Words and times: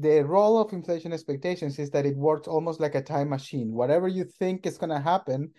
the 0.00 0.24
role 0.24 0.60
of 0.60 0.72
inflation 0.72 1.12
expectations 1.12 1.78
is 1.78 1.90
that 1.90 2.06
it 2.06 2.16
works 2.16 2.46
almost 2.46 2.80
like 2.80 2.94
a 2.94 3.02
time 3.02 3.28
machine. 3.30 3.72
Whatever 3.72 4.08
you 4.08 4.24
think 4.24 4.66
is 4.66 4.78
going 4.78 4.90
to 4.90 5.00
happen 5.00 5.50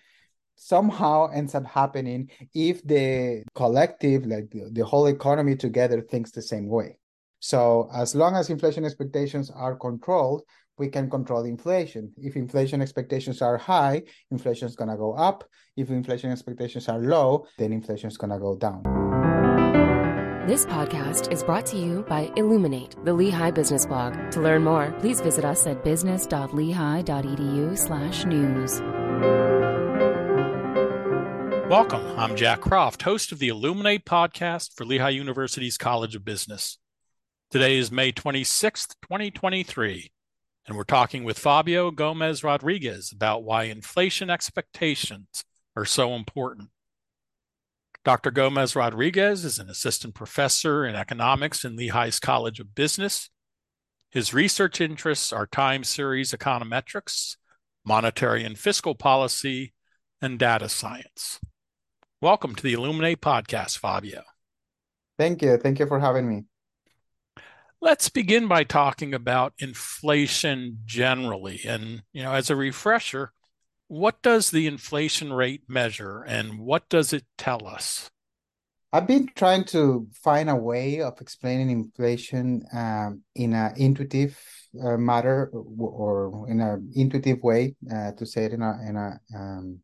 somehow 0.56 1.26
ends 1.30 1.54
up 1.54 1.64
happening 1.64 2.30
if 2.54 2.82
the 2.86 3.42
collective, 3.54 4.26
like 4.26 4.50
the, 4.50 4.68
the 4.72 4.84
whole 4.84 5.06
economy 5.06 5.56
together, 5.56 6.00
thinks 6.02 6.30
the 6.30 6.42
same 6.42 6.68
way. 6.68 6.98
So, 7.40 7.88
as 7.94 8.14
long 8.14 8.36
as 8.36 8.50
inflation 8.50 8.84
expectations 8.84 9.50
are 9.50 9.74
controlled, 9.74 10.42
we 10.76 10.88
can 10.88 11.08
control 11.08 11.44
inflation. 11.44 12.12
If 12.18 12.36
inflation 12.36 12.82
expectations 12.82 13.40
are 13.40 13.56
high, 13.56 14.02
inflation 14.30 14.68
is 14.68 14.76
going 14.76 14.90
to 14.90 14.96
go 14.96 15.14
up. 15.14 15.44
If 15.76 15.88
inflation 15.88 16.30
expectations 16.30 16.88
are 16.88 16.98
low, 16.98 17.46
then 17.56 17.72
inflation 17.72 18.08
is 18.08 18.18
going 18.18 18.30
to 18.30 18.38
go 18.38 18.56
down. 18.56 19.09
This 20.50 20.66
podcast 20.66 21.30
is 21.30 21.44
brought 21.44 21.64
to 21.66 21.76
you 21.76 22.04
by 22.08 22.28
Illuminate, 22.34 22.96
the 23.04 23.14
Lehigh 23.14 23.52
Business 23.52 23.86
Blog. 23.86 24.32
To 24.32 24.40
learn 24.40 24.64
more, 24.64 24.90
please 24.98 25.20
visit 25.20 25.44
us 25.44 25.64
at 25.64 25.84
business.lehigh.edu 25.84 27.78
slash 27.78 28.24
news. 28.24 28.80
Welcome. 31.70 32.04
I'm 32.18 32.34
Jack 32.34 32.62
Croft, 32.62 33.02
host 33.02 33.30
of 33.30 33.38
the 33.38 33.46
Illuminate 33.46 34.04
podcast 34.04 34.74
for 34.74 34.84
Lehigh 34.84 35.10
University's 35.10 35.78
College 35.78 36.16
of 36.16 36.24
Business. 36.24 36.78
Today 37.52 37.76
is 37.76 37.92
May 37.92 38.10
26th, 38.10 38.96
2023, 39.02 40.10
and 40.66 40.76
we're 40.76 40.82
talking 40.82 41.22
with 41.22 41.38
Fabio 41.38 41.92
Gómez-Rodríguez 41.92 43.12
about 43.12 43.44
why 43.44 43.66
inflation 43.66 44.30
expectations 44.30 45.44
are 45.76 45.84
so 45.84 46.16
important. 46.16 46.70
Dr. 48.02 48.30
Gómez-Rodríguez 48.30 49.44
is 49.44 49.58
an 49.58 49.68
assistant 49.68 50.14
professor 50.14 50.86
in 50.86 50.94
economics 50.94 51.66
in 51.66 51.76
Lehigh's 51.76 52.18
College 52.18 52.58
of 52.58 52.74
Business. 52.74 53.28
His 54.10 54.32
research 54.32 54.80
interests 54.80 55.34
are 55.34 55.46
time 55.46 55.84
series 55.84 56.32
econometrics, 56.32 57.36
monetary 57.84 58.42
and 58.42 58.58
fiscal 58.58 58.94
policy, 58.94 59.74
and 60.22 60.38
data 60.38 60.70
science. 60.70 61.40
Welcome 62.22 62.54
to 62.54 62.62
the 62.62 62.72
Illuminate 62.72 63.20
podcast, 63.20 63.76
Fabio. 63.76 64.22
Thank 65.18 65.42
you. 65.42 65.58
Thank 65.58 65.78
you 65.78 65.86
for 65.86 66.00
having 66.00 66.26
me. 66.26 66.44
Let's 67.82 68.08
begin 68.08 68.48
by 68.48 68.64
talking 68.64 69.12
about 69.12 69.52
inflation 69.58 70.78
generally. 70.86 71.60
And, 71.66 72.02
you 72.14 72.22
know, 72.22 72.32
as 72.32 72.48
a 72.48 72.56
refresher, 72.56 73.32
what 73.90 74.22
does 74.22 74.52
the 74.52 74.68
inflation 74.68 75.32
rate 75.32 75.64
measure 75.66 76.22
and 76.22 76.60
what 76.60 76.88
does 76.88 77.12
it 77.12 77.24
tell 77.36 77.66
us? 77.66 78.08
I've 78.92 79.08
been 79.08 79.28
trying 79.34 79.64
to 79.64 80.06
find 80.14 80.48
a 80.48 80.54
way 80.54 81.00
of 81.00 81.20
explaining 81.20 81.70
inflation 81.70 82.62
um, 82.72 83.22
in 83.34 83.52
an 83.52 83.74
intuitive 83.76 84.40
uh, 84.80 84.96
matter 84.96 85.50
or 85.52 86.46
in 86.48 86.60
an 86.60 86.88
intuitive 86.94 87.42
way 87.42 87.74
uh, 87.92 88.12
to 88.12 88.24
say 88.24 88.44
it 88.44 88.52
in 88.52 88.62
a 88.62 88.78
in 88.88 88.96
a 88.96 89.20
um, 89.36 89.80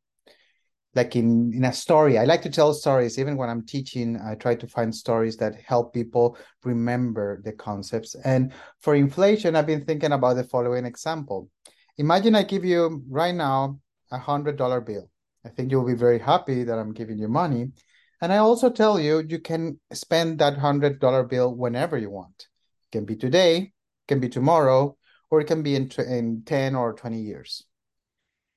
like 0.94 1.16
in 1.16 1.52
in 1.52 1.64
a 1.64 1.72
story. 1.72 2.16
I 2.16 2.26
like 2.26 2.42
to 2.42 2.50
tell 2.50 2.72
stories. 2.74 3.18
Even 3.18 3.36
when 3.36 3.50
I'm 3.50 3.66
teaching, 3.66 4.20
I 4.24 4.36
try 4.36 4.54
to 4.54 4.68
find 4.68 4.94
stories 4.94 5.36
that 5.38 5.60
help 5.60 5.92
people 5.92 6.38
remember 6.62 7.42
the 7.44 7.52
concepts. 7.52 8.14
And 8.24 8.52
for 8.78 8.94
inflation, 8.94 9.56
I've 9.56 9.66
been 9.66 9.84
thinking 9.84 10.12
about 10.12 10.34
the 10.34 10.44
following 10.44 10.86
example. 10.86 11.50
Imagine 11.98 12.36
I 12.36 12.44
give 12.44 12.64
you 12.64 13.02
right 13.08 13.34
now 13.34 13.80
a 14.10 14.18
hundred 14.18 14.56
dollar 14.56 14.80
bill. 14.80 15.10
I 15.44 15.48
think 15.48 15.70
you'll 15.70 15.86
be 15.86 15.94
very 15.94 16.18
happy 16.18 16.64
that 16.64 16.78
I'm 16.78 16.92
giving 16.92 17.18
you 17.18 17.28
money. 17.28 17.72
And 18.20 18.32
I 18.32 18.38
also 18.38 18.70
tell 18.70 18.98
you 18.98 19.22
you 19.28 19.38
can 19.38 19.78
spend 19.92 20.38
that 20.38 20.58
hundred 20.58 21.00
dollar 21.00 21.22
bill 21.22 21.54
whenever 21.54 21.98
you 21.98 22.10
want. 22.10 22.48
It 22.84 22.96
can 22.96 23.04
be 23.04 23.16
today, 23.16 23.72
can 24.08 24.20
be 24.20 24.28
tomorrow, 24.28 24.96
or 25.30 25.40
it 25.40 25.46
can 25.46 25.62
be 25.62 25.74
in, 25.74 25.90
in 25.98 26.42
10 26.44 26.74
or 26.74 26.94
20 26.94 27.20
years. 27.20 27.64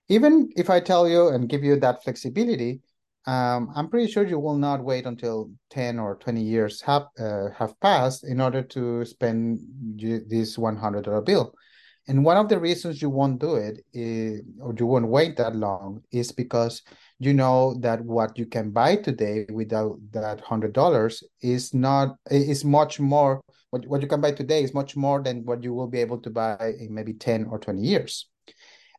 Even 0.08 0.50
if 0.56 0.70
I 0.70 0.80
tell 0.80 1.08
you 1.08 1.28
and 1.28 1.50
give 1.50 1.64
you 1.64 1.76
that 1.78 2.04
flexibility, 2.04 2.82
um, 3.28 3.72
I'm 3.76 3.90
pretty 3.90 4.12
sure 4.12 4.26
you 4.26 4.40
will 4.40 4.58
not 4.58 4.84
wait 4.84 5.06
until 5.06 5.52
10 5.70 6.00
or 6.00 6.16
20 6.16 6.42
years 6.42 6.82
have, 6.82 7.08
uh, 7.20 7.50
have 7.56 7.80
passed 7.80 8.24
in 8.24 8.42
order 8.42 8.64
to 8.64 9.06
spend 9.06 9.60
this 9.98 10.58
$100 10.58 11.26
bill. 11.26 11.54
And 12.10 12.26
one 12.26 12.38
of 12.38 12.50
the 12.50 12.60
reasons 12.60 13.04
you 13.04 13.10
won't 13.12 13.40
do 13.40 13.54
it 13.54 13.86
is, 13.94 14.42
or 14.60 14.74
you 14.76 14.88
won't 14.88 15.08
wait 15.08 15.38
that 15.38 15.56
long 15.56 16.02
is 16.12 16.32
because 16.32 16.82
you 17.20 17.36
know 17.36 17.76
that 17.82 18.04
what 18.04 18.36
you 18.36 18.48
can 18.48 18.72
buy 18.72 18.96
today 18.96 19.46
without 19.52 20.00
that 20.10 20.42
hundred 20.42 20.74
dollars 20.74 21.24
is 21.44 21.72
not 21.72 22.16
eh, 22.32 22.38
is 22.38 22.66
much 22.66 23.00
more 23.00 23.42
what, 23.70 23.86
what 23.86 24.02
you 24.02 24.08
can 24.08 24.22
buy 24.22 24.32
today 24.32 24.64
is 24.64 24.74
much 24.74 24.96
more 24.96 25.22
than 25.22 25.46
what 25.46 25.64
you 25.64 25.72
will 25.72 25.86
be 25.88 26.00
able 26.00 26.18
to 26.22 26.32
buy 26.32 26.74
in 26.80 26.92
maybe 26.92 27.14
10 27.14 27.46
or 27.46 27.60
20 27.60 27.80
years. 27.80 28.28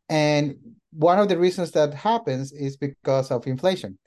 And 0.08 0.54
one 0.92 1.18
of 1.18 1.28
the 1.28 1.36
reasons 1.36 1.72
that 1.72 1.92
happens 1.92 2.52
is 2.52 2.76
because 2.76 3.32
of 3.32 3.44
inflation. 3.48 3.98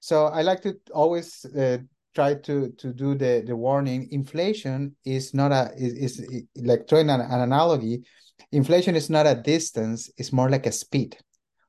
So 0.00 0.26
I 0.26 0.42
like 0.42 0.60
to 0.64 0.76
always 0.92 1.46
uh, 1.46 1.78
try 2.14 2.34
to 2.34 2.68
to 2.76 2.92
do 2.92 3.14
the 3.14 3.44
the 3.46 3.56
warning. 3.56 4.08
Inflation 4.10 4.94
is 5.06 5.32
not 5.32 5.52
a 5.52 5.72
is, 5.74 6.18
is 6.18 6.44
like 6.56 6.86
drawing 6.86 7.08
an, 7.08 7.22
an 7.22 7.40
analogy 7.40 8.04
Inflation 8.52 8.96
is 8.96 9.08
not 9.08 9.26
a 9.26 9.34
distance, 9.34 10.10
it's 10.16 10.32
more 10.32 10.50
like 10.50 10.66
a 10.66 10.72
speed. 10.72 11.16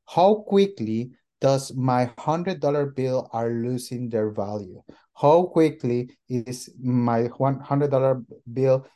How 0.05 0.35
quickly 0.47 1.11
does 1.39 1.73
my 1.75 2.07
$100 2.17 2.95
bill 2.95 3.29
are 3.33 3.49
losing 3.49 4.09
their 4.09 4.31
value? 4.31 4.81
How 5.15 5.43
quickly 5.43 6.17
is 6.29 6.69
my 6.81 7.27
$100 7.27 8.25
bill 8.51 8.87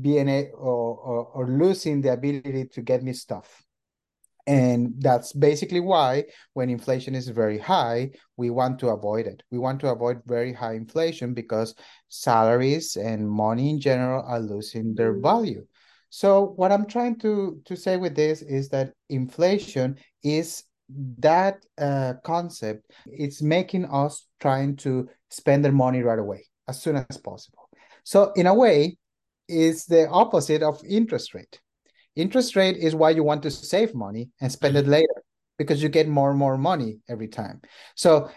being 0.00 0.28
a, 0.28 0.50
or, 0.50 0.96
or, 0.96 1.24
or 1.26 1.48
losing 1.48 2.00
the 2.00 2.12
ability 2.12 2.66
to 2.72 2.82
get 2.82 3.02
me 3.02 3.12
stuff? 3.12 3.62
And 4.48 4.94
that's 4.98 5.34
basically 5.34 5.80
why, 5.80 6.24
when 6.54 6.70
inflation 6.70 7.14
is 7.14 7.28
very 7.28 7.58
high, 7.58 8.12
we 8.38 8.48
want 8.48 8.78
to 8.78 8.88
avoid 8.88 9.26
it. 9.26 9.42
We 9.50 9.58
want 9.58 9.78
to 9.80 9.90
avoid 9.90 10.22
very 10.24 10.54
high 10.54 10.72
inflation 10.72 11.34
because 11.34 11.74
salaries 12.08 12.96
and 12.96 13.28
money 13.28 13.68
in 13.68 13.78
general 13.78 14.24
are 14.26 14.40
losing 14.40 14.94
their 14.94 15.12
mm. 15.12 15.22
value. 15.22 15.66
So 16.10 16.52
what 16.56 16.72
I'm 16.72 16.86
trying 16.86 17.18
to 17.20 17.60
to 17.64 17.76
say 17.76 17.96
with 17.96 18.14
this 18.14 18.42
is 18.42 18.68
that 18.70 18.92
inflation 19.08 19.98
is 20.22 20.64
that 21.18 21.64
uh, 21.76 22.14
concept. 22.24 22.90
It's 23.06 23.42
making 23.42 23.84
us 23.86 24.26
trying 24.40 24.76
to 24.76 25.08
spend 25.30 25.64
their 25.64 25.72
money 25.72 26.02
right 26.02 26.18
away 26.18 26.44
as 26.66 26.80
soon 26.80 26.96
as 26.96 27.16
possible. 27.18 27.68
So 28.04 28.32
in 28.36 28.46
a 28.46 28.54
way, 28.54 28.96
it's 29.48 29.84
the 29.86 30.08
opposite 30.08 30.62
of 30.62 30.80
interest 30.88 31.34
rate. 31.34 31.60
Interest 32.16 32.56
rate 32.56 32.76
is 32.76 32.94
why 32.94 33.10
you 33.10 33.22
want 33.22 33.42
to 33.42 33.50
save 33.50 33.94
money 33.94 34.30
and 34.40 34.50
spend 34.50 34.76
it 34.76 34.86
later 34.86 35.22
because 35.58 35.82
you 35.82 35.88
get 35.88 36.08
more 36.08 36.30
and 36.30 36.38
more 36.38 36.56
money 36.56 36.98
every 37.08 37.28
time. 37.28 37.60
So 37.94 38.30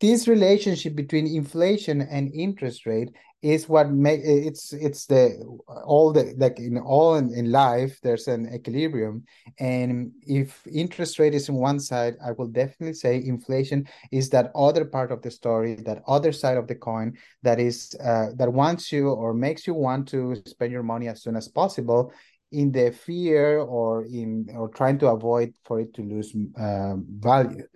this 0.00 0.28
relationship 0.28 0.94
between 0.94 1.26
inflation 1.26 2.02
and 2.02 2.32
interest 2.34 2.86
rate 2.86 3.10
is 3.42 3.68
what 3.68 3.90
make 3.90 4.20
it's 4.24 4.72
it's 4.72 5.06
the 5.06 5.40
all 5.84 6.12
the 6.12 6.34
like 6.38 6.58
in 6.58 6.78
all 6.78 7.14
in, 7.16 7.32
in 7.32 7.52
life 7.52 8.00
there's 8.02 8.26
an 8.28 8.52
equilibrium. 8.52 9.24
And 9.60 10.10
if 10.26 10.66
interest 10.66 11.18
rate 11.18 11.34
is 11.34 11.48
on 11.48 11.56
one 11.56 11.78
side 11.78 12.16
i 12.24 12.32
will 12.32 12.48
definitely 12.48 12.94
say 12.94 13.22
inflation 13.22 13.86
is 14.10 14.30
that 14.30 14.50
other 14.54 14.84
part 14.84 15.12
of 15.12 15.22
the 15.22 15.30
story 15.30 15.74
that 15.86 16.02
other 16.08 16.32
side 16.32 16.56
of 16.56 16.66
the 16.66 16.74
coin 16.74 17.16
that 17.42 17.60
is 17.60 17.94
uh, 18.02 18.28
that 18.36 18.52
wants 18.52 18.90
you 18.90 19.10
or 19.10 19.32
makes 19.34 19.66
you 19.66 19.74
want 19.74 20.08
to 20.08 20.34
spend 20.46 20.72
your 20.72 20.82
money 20.82 21.08
as 21.08 21.22
soon 21.22 21.36
as 21.36 21.46
possible 21.46 22.12
in 22.52 22.72
the 22.72 22.90
fear 22.90 23.58
or 23.58 24.04
in 24.06 24.48
or 24.54 24.68
trying 24.68 24.98
to 24.98 25.08
avoid 25.08 25.52
for 25.64 25.80
it 25.80 25.92
to 25.94 26.02
lose 26.02 26.34
uh, 26.58 26.94
value. 26.96 27.66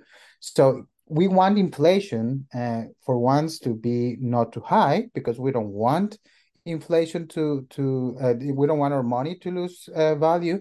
So 0.40 0.86
we 1.10 1.26
want 1.26 1.58
inflation 1.58 2.46
uh, 2.54 2.82
for 3.04 3.18
once 3.18 3.58
to 3.58 3.74
be 3.74 4.16
not 4.20 4.52
too 4.52 4.60
high 4.60 5.06
because 5.12 5.40
we 5.40 5.50
don't 5.50 5.72
want 5.72 6.18
inflation 6.64 7.26
to 7.26 7.66
to 7.70 8.16
uh, 8.22 8.34
we 8.54 8.66
don't 8.66 8.78
want 8.78 8.94
our 8.94 9.02
money 9.02 9.36
to 9.40 9.50
lose 9.50 9.88
uh, 9.94 10.14
value. 10.14 10.60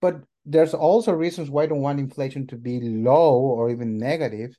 But 0.00 0.22
there's 0.46 0.72
also 0.72 1.12
reasons 1.12 1.50
why 1.50 1.64
I 1.64 1.66
don't 1.66 1.82
want 1.82 2.00
inflation 2.00 2.46
to 2.48 2.56
be 2.56 2.80
low 2.80 3.34
or 3.34 3.68
even 3.68 3.98
negative 3.98 4.56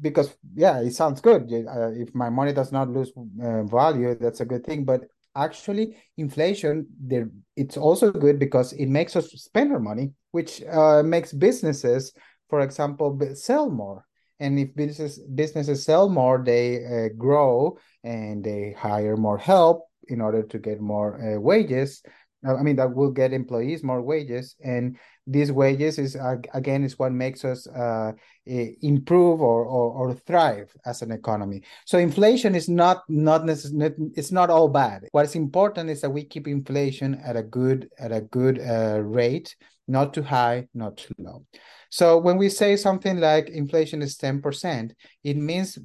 because 0.00 0.36
yeah 0.54 0.80
it 0.80 0.92
sounds 0.92 1.20
good. 1.20 1.52
Uh, 1.52 1.90
if 1.90 2.14
my 2.14 2.30
money 2.30 2.52
does 2.52 2.70
not 2.70 2.88
lose 2.90 3.12
uh, 3.42 3.64
value 3.64 4.14
that's 4.14 4.40
a 4.40 4.46
good 4.46 4.64
thing. 4.64 4.84
But 4.84 5.06
actually 5.34 5.96
inflation 6.16 6.86
there 7.00 7.28
it's 7.56 7.76
also 7.76 8.12
good 8.12 8.38
because 8.38 8.72
it 8.74 8.86
makes 8.86 9.16
us 9.16 9.30
spend 9.32 9.72
our 9.72 9.80
money 9.80 10.12
which 10.30 10.62
uh, 10.70 11.02
makes 11.02 11.32
businesses 11.32 12.12
for 12.54 12.60
example, 12.60 13.18
sell 13.34 13.68
more. 13.68 14.06
And 14.38 14.56
if 14.60 14.76
businesses 14.76 15.18
businesses 15.34 15.82
sell 15.82 16.08
more, 16.08 16.40
they 16.44 16.84
uh, 16.86 17.08
grow 17.18 17.78
and 18.04 18.44
they 18.44 18.76
hire 18.78 19.16
more 19.16 19.38
help 19.38 19.88
in 20.06 20.20
order 20.20 20.44
to 20.44 20.58
get 20.60 20.80
more 20.80 21.10
uh, 21.18 21.40
wages. 21.40 22.00
I 22.46 22.62
mean, 22.62 22.76
that 22.76 22.94
will 22.94 23.10
get 23.10 23.32
employees 23.32 23.82
more 23.82 24.02
wages, 24.02 24.54
and 24.62 24.96
these 25.26 25.50
wages 25.50 25.98
is 25.98 26.14
uh, 26.14 26.36
again 26.52 26.84
is 26.84 26.96
what 26.96 27.10
makes 27.10 27.44
us 27.44 27.66
uh, 27.66 28.12
improve 28.46 29.40
or, 29.40 29.64
or, 29.64 29.86
or 29.98 30.14
thrive 30.14 30.70
as 30.84 31.02
an 31.02 31.10
economy. 31.10 31.62
So 31.86 31.98
inflation 31.98 32.54
is 32.54 32.68
not 32.68 33.02
not 33.08 33.44
necessarily 33.44 34.12
it's 34.14 34.30
not 34.30 34.50
all 34.50 34.68
bad. 34.68 35.08
What 35.10 35.24
is 35.24 35.34
important 35.34 35.90
is 35.90 36.02
that 36.02 36.10
we 36.10 36.22
keep 36.22 36.46
inflation 36.46 37.14
at 37.24 37.36
a 37.36 37.42
good 37.42 37.88
at 37.98 38.12
a 38.12 38.20
good 38.20 38.60
uh, 38.60 39.00
rate, 39.00 39.56
not 39.86 40.14
too 40.14 40.22
high, 40.22 40.68
not 40.74 40.96
too 40.96 41.14
low. 41.18 41.44
So 41.90 42.18
when 42.18 42.36
we 42.38 42.48
say 42.48 42.76
something 42.76 43.18
like 43.18 43.48
inflation 43.48 44.02
is 44.02 44.16
ten 44.16 44.40
percent, 44.40 44.94
it 45.22 45.36
means 45.36 45.78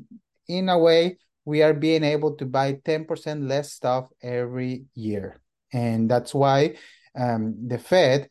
in 0.47 0.69
a 0.69 0.77
way 0.77 1.17
we 1.45 1.63
are 1.63 1.73
being 1.73 2.03
able 2.03 2.35
to 2.35 2.45
buy 2.45 2.73
10% 2.73 3.47
less 3.47 3.73
stuff 3.73 4.07
every 4.21 4.85
year. 4.93 5.41
And 5.73 6.09
that's 6.09 6.33
why 6.33 6.75
um, 7.17 7.55
the 7.67 7.79
Fed 7.79 8.29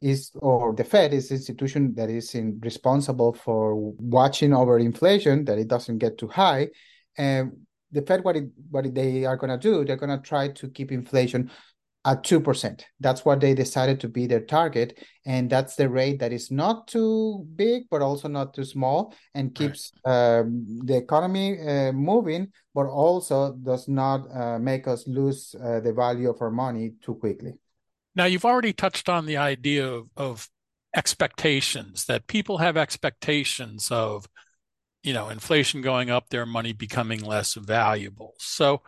is, 0.00 0.30
or 0.34 0.72
the 0.74 0.84
Fed 0.84 1.12
is 1.12 1.32
institution 1.32 1.94
that 1.94 2.10
is 2.10 2.34
in, 2.36 2.60
responsible 2.62 3.32
for 3.32 3.74
watching 3.74 4.54
over 4.54 4.78
inflation, 4.78 5.44
that 5.46 5.58
it 5.58 5.66
doesn't 5.66 5.98
get 5.98 6.16
too 6.16 6.28
high. 6.28 6.68
And 7.18 7.66
the 7.90 8.02
Fed, 8.02 8.22
what, 8.22 8.36
it, 8.36 8.44
what 8.70 8.94
they 8.94 9.24
are 9.24 9.36
going 9.36 9.50
to 9.50 9.58
do, 9.58 9.84
they're 9.84 9.96
going 9.96 10.16
to 10.16 10.24
try 10.24 10.48
to 10.48 10.68
keep 10.68 10.92
inflation 10.92 11.50
at 12.04 12.22
2%. 12.22 12.82
That's 12.98 13.24
what 13.24 13.40
they 13.40 13.54
decided 13.54 14.00
to 14.00 14.08
be 14.08 14.26
their 14.26 14.40
target. 14.40 14.98
And 15.26 15.50
that's 15.50 15.76
the 15.76 15.88
rate 15.88 16.18
that 16.20 16.32
is 16.32 16.50
not 16.50 16.88
too 16.88 17.46
big, 17.56 17.84
but 17.90 18.00
also 18.00 18.28
not 18.28 18.54
too 18.54 18.64
small 18.64 19.14
and 19.34 19.54
keeps 19.54 19.92
right. 20.06 20.38
um, 20.38 20.78
the 20.84 20.96
economy 20.96 21.60
uh, 21.60 21.92
moving, 21.92 22.52
but 22.74 22.86
also 22.86 23.52
does 23.52 23.86
not 23.86 24.26
uh, 24.34 24.58
make 24.58 24.88
us 24.88 25.06
lose 25.06 25.54
uh, 25.62 25.80
the 25.80 25.92
value 25.92 26.30
of 26.30 26.40
our 26.40 26.50
money 26.50 26.92
too 27.02 27.14
quickly. 27.16 27.52
Now, 28.14 28.24
you've 28.24 28.46
already 28.46 28.72
touched 28.72 29.08
on 29.08 29.26
the 29.26 29.36
idea 29.36 29.86
of, 29.86 30.08
of 30.16 30.48
expectations, 30.96 32.06
that 32.06 32.26
people 32.26 32.58
have 32.58 32.76
expectations 32.76 33.90
of, 33.90 34.26
you 35.02 35.12
know, 35.12 35.28
inflation 35.28 35.82
going 35.82 36.10
up, 36.10 36.28
their 36.30 36.46
money 36.46 36.72
becoming 36.72 37.22
less 37.22 37.54
valuable. 37.54 38.34
So, 38.38 38.82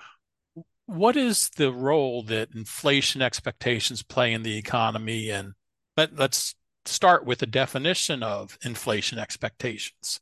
what 0.87 1.17
is 1.17 1.51
the 1.57 1.73
role 1.73 2.23
that 2.25 2.55
inflation 2.55 3.23
expectations 3.23 4.03
play 4.03 4.33
in 4.33 4.43
the 4.43 4.57
economy? 4.57 5.31
And 5.31 5.55
let, 5.97 6.17
let's 6.17 6.55
start 6.85 7.25
with 7.25 7.39
the 7.39 7.47
definition 7.47 8.23
of 8.23 8.59
inflation 8.65 9.19
expectations. 9.19 10.21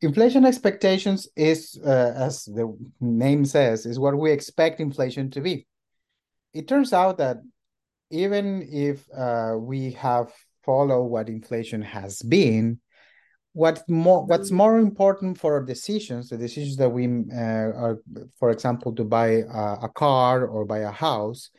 Inflation 0.00 0.44
expectations 0.44 1.28
is, 1.36 1.78
uh, 1.84 2.12
as 2.16 2.44
the 2.44 2.76
name 3.00 3.44
says, 3.44 3.84
is 3.84 3.98
what 3.98 4.16
we 4.16 4.30
expect 4.30 4.80
inflation 4.80 5.30
to 5.32 5.40
be. 5.40 5.66
It 6.54 6.68
turns 6.68 6.92
out 6.92 7.18
that 7.18 7.38
even 8.10 8.66
if 8.70 9.04
uh, 9.14 9.56
we 9.58 9.92
have 9.92 10.32
followed 10.64 11.04
what 11.04 11.28
inflation 11.28 11.82
has 11.82 12.22
been, 12.22 12.80
what 13.52 13.82
more 13.88 14.24
what's 14.26 14.50
more 14.50 14.78
important 14.78 15.38
for 15.38 15.54
our 15.54 15.64
decisions 15.64 16.28
the 16.28 16.36
decisions 16.36 16.76
that 16.76 16.90
we 16.90 17.06
uh, 17.32 17.72
are 17.84 17.98
for 18.38 18.50
example 18.50 18.94
to 18.94 19.04
buy 19.04 19.42
a, 19.52 19.76
a, 19.82 19.90
car 19.94 20.46
or 20.46 20.64
buy 20.64 20.78
a 20.78 20.90
house 20.90 21.50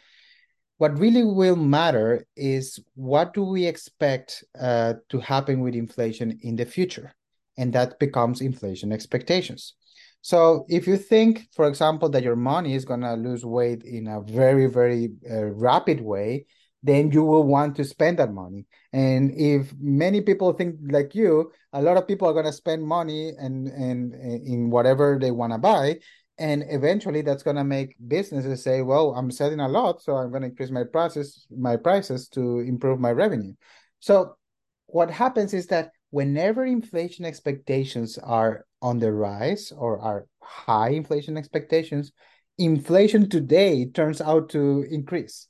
what 0.79 0.97
really 0.97 1.25
will 1.25 1.57
matter 1.57 2.25
is 2.37 2.79
what 2.95 3.33
do 3.33 3.43
we 3.43 3.65
expect 3.65 4.45
uh, 4.57 4.93
to 5.09 5.19
happen 5.19 5.59
with 5.59 5.75
inflation 5.75 6.39
in 6.41 6.55
the 6.55 6.65
future? 6.65 7.13
And 7.57 7.73
that 7.73 7.99
becomes 7.99 8.39
inflation 8.39 8.93
expectations. 8.93 9.73
So 10.21 10.65
if 10.69 10.87
you 10.87 10.95
think 10.95 11.49
for 11.53 11.67
example 11.67 12.07
that 12.09 12.23
your 12.23 12.37
money 12.37 12.75
is 12.75 12.85
going 12.85 13.01
to 13.01 13.13
lose 13.15 13.45
weight 13.45 13.83
in 13.83 14.07
a 14.07 14.21
very 14.21 14.67
very 14.67 15.09
uh, 15.29 15.47
rapid 15.47 15.99
way 15.99 16.45
then 16.81 17.11
you 17.11 17.23
will 17.23 17.43
want 17.43 17.75
to 17.75 17.83
spend 17.83 18.19
that 18.19 18.33
money. 18.33 18.65
And 18.93 19.31
if 19.35 19.73
many 19.79 20.21
people 20.21 20.53
think 20.53 20.75
like 20.89 21.13
you, 21.13 21.51
a 21.73 21.81
lot 21.81 21.97
of 21.97 22.07
people 22.07 22.27
are 22.27 22.33
going 22.33 22.45
to 22.45 22.53
spend 22.53 22.83
money 22.83 23.33
and 23.37 23.67
and 23.67 24.13
in 24.15 24.69
whatever 24.69 25.17
they 25.19 25.31
want 25.31 25.53
to 25.53 25.59
buy. 25.59 25.99
And 26.37 26.63
eventually 26.69 27.21
that's 27.21 27.43
going 27.43 27.57
to 27.57 27.65
make 27.65 27.97
businesses 28.07 28.63
say, 28.63 28.81
well, 28.81 29.13
I'm 29.13 29.29
selling 29.29 29.59
a 29.59 29.67
lot, 29.67 30.01
so 30.01 30.15
I'm 30.15 30.29
going 30.29 30.43
to 30.43 30.47
increase 30.47 30.71
my 30.71 30.85
prices, 30.85 31.45
my 31.51 31.75
prices 31.75 32.29
to 32.29 32.59
improve 32.59 32.97
my 32.97 33.11
revenue. 33.11 33.53
So 33.99 34.37
what 34.85 35.11
happens 35.11 35.53
is 35.53 35.67
that 35.67 35.91
whenever 36.11 36.65
inflation 36.65 37.25
expectations 37.25 38.17
are 38.17 38.65
on 38.81 38.99
the 38.99 39.11
rise 39.11 39.73
or 39.75 39.99
are 39.99 40.27
high 40.41 40.91
inflation 40.91 41.35
expectations, 41.35 42.13
inflation 42.57 43.29
today 43.29 43.87
turns 43.87 44.21
out 44.21 44.47
to 44.49 44.85
increase 44.89 45.48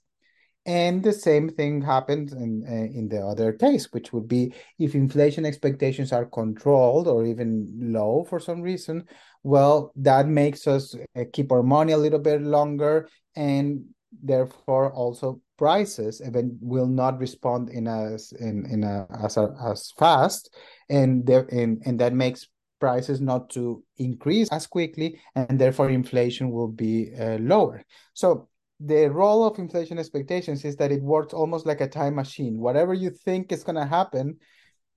and 0.69 1.01
the 1.01 1.13
same 1.13 1.49
thing 1.49 1.81
happens 1.81 2.31
in, 2.31 2.63
uh, 2.69 2.95
in 2.95 3.09
the 3.09 3.19
other 3.19 3.53
case, 3.53 3.91
which 3.91 4.13
would 4.13 4.27
be 4.27 4.53
if 4.77 4.93
inflation 4.93 5.43
expectations 5.43 6.13
are 6.13 6.25
controlled 6.25 7.07
or 7.07 7.25
even 7.25 7.67
low 7.75 8.23
for 8.29 8.39
some 8.39 8.61
reason, 8.61 9.05
well, 9.41 9.91
that 9.95 10.27
makes 10.27 10.67
us 10.67 10.93
uh, 11.15 11.23
keep 11.33 11.51
our 11.51 11.63
money 11.63 11.93
a 11.93 11.97
little 11.97 12.19
bit 12.19 12.43
longer 12.43 13.09
and 13.35 13.83
therefore 14.21 14.93
also 14.93 15.41
prices 15.57 16.21
even 16.23 16.55
will 16.61 16.85
not 16.85 17.17
respond 17.17 17.69
in 17.69 17.87
as 17.87 18.31
in, 18.33 18.67
in 18.69 18.83
a, 18.83 19.07
as 19.23 19.37
a, 19.37 19.49
as 19.65 19.91
fast. 19.97 20.55
And 20.87 21.25
there 21.25 21.47
and, 21.51 21.81
and 21.87 21.99
that 21.99 22.13
makes 22.13 22.47
prices 22.79 23.19
not 23.19 23.49
to 23.49 23.83
increase 23.97 24.49
as 24.51 24.67
quickly 24.67 25.19
and 25.35 25.57
therefore 25.57 25.89
inflation 25.89 26.51
will 26.51 26.67
be 26.67 27.09
uh, 27.19 27.39
lower. 27.39 27.83
So 28.13 28.49
the 28.79 29.07
role 29.07 29.45
of 29.45 29.59
inflation 29.59 29.99
expectations 29.99 30.63
is 30.63 30.75
that 30.77 30.91
it 30.91 31.01
works 31.01 31.33
almost 31.33 31.65
like 31.65 31.81
a 31.81 31.87
time 31.87 32.15
machine. 32.15 32.57
Whatever 32.57 32.93
you 32.93 33.09
think 33.09 33.51
is 33.51 33.63
going 33.63 33.75
to 33.75 33.85
happen 33.85 34.37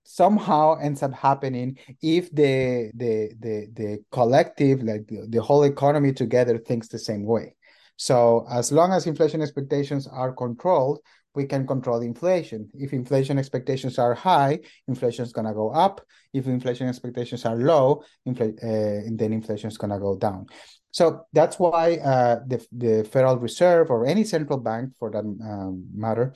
somehow 0.05 0.75
ends 0.75 1.01
up 1.01 1.13
happening 1.13 1.77
if 2.01 2.29
the 2.31 2.91
the 2.95 3.31
the 3.39 3.67
the 3.73 4.03
collective 4.11 4.83
like 4.83 5.07
the, 5.07 5.25
the 5.29 5.41
whole 5.41 5.63
economy 5.63 6.11
together 6.11 6.57
thinks 6.57 6.87
the 6.87 6.99
same 6.99 7.25
way. 7.25 7.55
So 7.95 8.45
as 8.51 8.71
long 8.71 8.91
as 8.91 9.07
inflation 9.07 9.41
expectations 9.41 10.07
are 10.07 10.33
controlled 10.33 10.99
we 11.35 11.45
can 11.45 11.65
control 11.65 12.01
inflation. 12.01 12.69
If 12.75 12.93
inflation 12.93 13.39
expectations 13.39 13.97
are 13.97 14.13
high 14.13 14.59
inflation 14.87 15.25
is 15.25 15.33
going 15.33 15.47
to 15.47 15.53
go 15.53 15.71
up. 15.71 16.01
If 16.31 16.45
inflation 16.45 16.87
expectations 16.87 17.43
are 17.45 17.55
low 17.55 18.03
infl- 18.27 18.57
uh, 18.61 19.09
then 19.11 19.33
inflation 19.33 19.69
is 19.69 19.77
going 19.77 19.91
to 19.91 19.99
go 19.99 20.15
down 20.15 20.45
so 20.93 21.25
that's 21.33 21.57
why 21.57 21.95
uh, 21.97 22.41
the, 22.45 22.63
the 22.71 23.03
Federal 23.03 23.37
Reserve 23.37 23.89
or 23.89 24.05
any 24.05 24.23
central 24.23 24.59
bank 24.59 24.93
for 24.99 25.09
that 25.09 25.25
um, 25.25 25.87
matter 25.91 26.35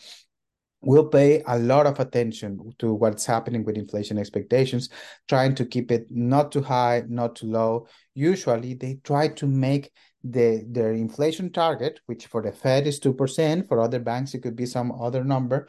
will 0.82 1.06
pay 1.06 1.44
a 1.46 1.60
lot 1.60 1.86
of 1.86 2.00
attention 2.00 2.60
to 2.80 2.92
what's 2.92 3.26
happening 3.26 3.64
with 3.64 3.78
inflation 3.78 4.18
expectations, 4.18 4.90
trying 5.30 5.54
to 5.54 5.64
keep 5.66 5.92
it 5.92 6.08
not 6.10 6.52
too 6.52 6.64
high, 6.64 7.04
not 7.08 7.36
too 7.36 7.46
low. 7.46 7.88
Usually 8.16 8.74
they 8.74 9.00
try 9.04 9.28
to 9.28 9.46
make 9.46 9.92
the 10.24 10.66
their 10.68 10.94
inflation 10.94 11.52
target, 11.52 12.00
which 12.08 12.26
for 12.26 12.42
the 12.42 12.52
Fed 12.52 12.88
is 12.88 13.00
2%, 13.00 13.68
for 13.68 13.80
other 13.80 14.00
banks 14.00 14.34
it 14.34 14.42
could 14.42 14.56
be 14.56 14.66
some 14.66 14.92
other 14.92 15.24
number. 15.24 15.68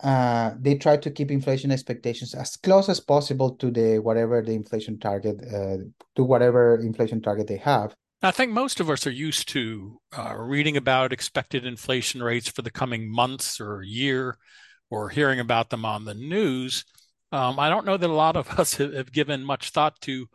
Uh, 0.00 0.52
they 0.60 0.76
try 0.76 0.96
to 0.96 1.10
keep 1.10 1.32
inflation 1.32 1.72
expectations 1.72 2.32
as 2.32 2.56
close 2.56 2.88
as 2.88 3.00
possible 3.00 3.56
to 3.56 3.72
the 3.72 3.98
whatever 3.98 4.40
the 4.40 4.52
inflation 4.52 5.00
target 5.00 5.36
uh, 5.52 5.78
to 6.14 6.22
whatever 6.22 6.78
inflation 6.80 7.20
target 7.20 7.48
they 7.48 7.56
have 7.56 7.92
I 8.22 8.30
think 8.32 8.52
most 8.52 8.80
of 8.80 8.90
us 8.90 9.06
are 9.06 9.10
used 9.10 9.48
to 9.50 9.98
uh, 10.16 10.36
reading 10.36 10.76
about 10.76 11.12
expected 11.12 11.64
inflation 11.64 12.22
rates 12.22 12.48
for 12.48 12.60
the 12.60 12.70
coming 12.70 13.10
months 13.10 13.60
or 13.60 13.82
year 13.82 14.36
or 14.90 15.08
hearing 15.08 15.40
about 15.40 15.70
them 15.70 15.86
on 15.86 16.04
the 16.04 16.14
news. 16.14 16.84
Um, 17.32 17.58
I 17.58 17.70
don't 17.70 17.86
know 17.86 17.96
that 17.96 18.10
a 18.10 18.12
lot 18.12 18.36
of 18.36 18.50
us 18.58 18.74
have 18.74 19.12
given 19.12 19.42
much 19.42 19.70
thought 19.70 20.00
to 20.02 20.28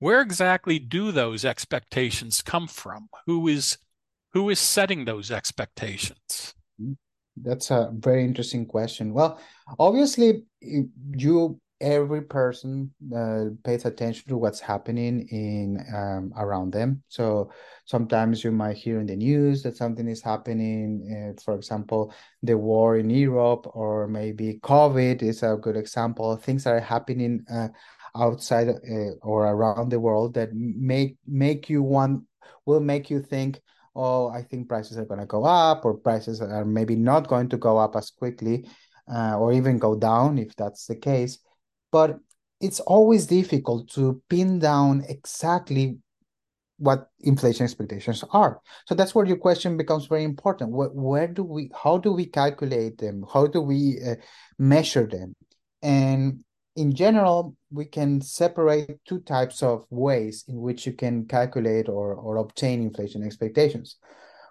where 0.00 0.22
exactly 0.22 0.78
do 0.78 1.12
those 1.12 1.44
expectations 1.44 2.42
come 2.42 2.66
from? 2.66 3.08
Who 3.26 3.46
is 3.46 3.78
who 4.32 4.48
is 4.50 4.58
setting 4.58 5.04
those 5.04 5.30
expectations? 5.30 6.54
That's 7.36 7.70
a 7.70 7.90
very 7.92 8.24
interesting 8.24 8.66
question. 8.66 9.12
Well, 9.12 9.38
obviously, 9.78 10.44
you 10.60 11.60
every 11.80 12.22
person 12.22 12.90
uh, 13.16 13.46
pays 13.64 13.84
attention 13.84 14.28
to 14.28 14.36
what's 14.36 14.60
happening 14.60 15.26
in 15.28 15.84
um, 15.94 16.32
around 16.36 16.72
them. 16.72 17.02
So 17.08 17.50
sometimes 17.90 18.44
you 18.44 18.52
might 18.52 18.76
hear 18.76 19.00
in 19.00 19.06
the 19.06 19.16
news 19.16 19.64
that 19.64 19.76
something 19.76 20.06
is 20.06 20.22
happening 20.22 20.86
uh, 21.10 21.40
for 21.42 21.54
example 21.56 22.14
the 22.44 22.56
war 22.56 22.98
in 22.98 23.10
europe 23.10 23.66
or 23.74 24.06
maybe 24.06 24.60
covid 24.62 25.22
is 25.22 25.42
a 25.42 25.58
good 25.60 25.76
example 25.76 26.36
things 26.36 26.66
are 26.66 26.78
happening 26.78 27.44
uh, 27.52 27.68
outside 28.14 28.68
uh, 28.68 29.10
or 29.22 29.46
around 29.46 29.88
the 29.90 29.98
world 29.98 30.34
that 30.34 30.50
make 30.54 31.16
make 31.26 31.68
you 31.68 31.82
want 31.82 32.22
will 32.64 32.80
make 32.80 33.10
you 33.10 33.20
think 33.20 33.60
oh 33.96 34.28
i 34.28 34.40
think 34.40 34.68
prices 34.68 34.96
are 34.96 35.04
going 35.04 35.20
to 35.20 35.26
go 35.26 35.44
up 35.44 35.84
or 35.84 35.94
prices 35.94 36.40
are 36.40 36.64
maybe 36.64 36.94
not 36.94 37.26
going 37.26 37.48
to 37.48 37.56
go 37.56 37.76
up 37.76 37.96
as 37.96 38.10
quickly 38.10 38.68
uh, 39.12 39.36
or 39.36 39.52
even 39.52 39.78
go 39.78 39.96
down 39.96 40.38
if 40.38 40.54
that's 40.54 40.86
the 40.86 40.94
case 40.94 41.38
but 41.90 42.18
it's 42.60 42.80
always 42.80 43.26
difficult 43.26 43.88
to 43.90 44.22
pin 44.28 44.58
down 44.58 45.04
exactly 45.08 45.98
what 46.76 47.08
inflation 47.20 47.64
expectations 47.64 48.24
are. 48.32 48.60
So 48.86 48.94
that's 48.94 49.14
where 49.14 49.26
your 49.26 49.36
question 49.36 49.76
becomes 49.76 50.06
very 50.06 50.24
important. 50.24 50.72
Where, 50.72 50.88
where 50.88 51.28
do 51.28 51.44
we, 51.44 51.70
how 51.74 51.98
do 51.98 52.12
we 52.12 52.26
calculate 52.26 52.98
them? 52.98 53.24
How 53.32 53.46
do 53.46 53.60
we 53.60 53.98
uh, 54.06 54.14
measure 54.58 55.06
them? 55.06 55.34
And 55.82 56.40
in 56.76 56.94
general, 56.94 57.54
we 57.70 57.84
can 57.84 58.22
separate 58.22 58.98
two 59.06 59.20
types 59.20 59.62
of 59.62 59.84
ways 59.90 60.44
in 60.48 60.56
which 60.60 60.86
you 60.86 60.92
can 60.94 61.26
calculate 61.26 61.88
or, 61.88 62.14
or 62.14 62.36
obtain 62.36 62.82
inflation 62.82 63.22
expectations. 63.22 63.96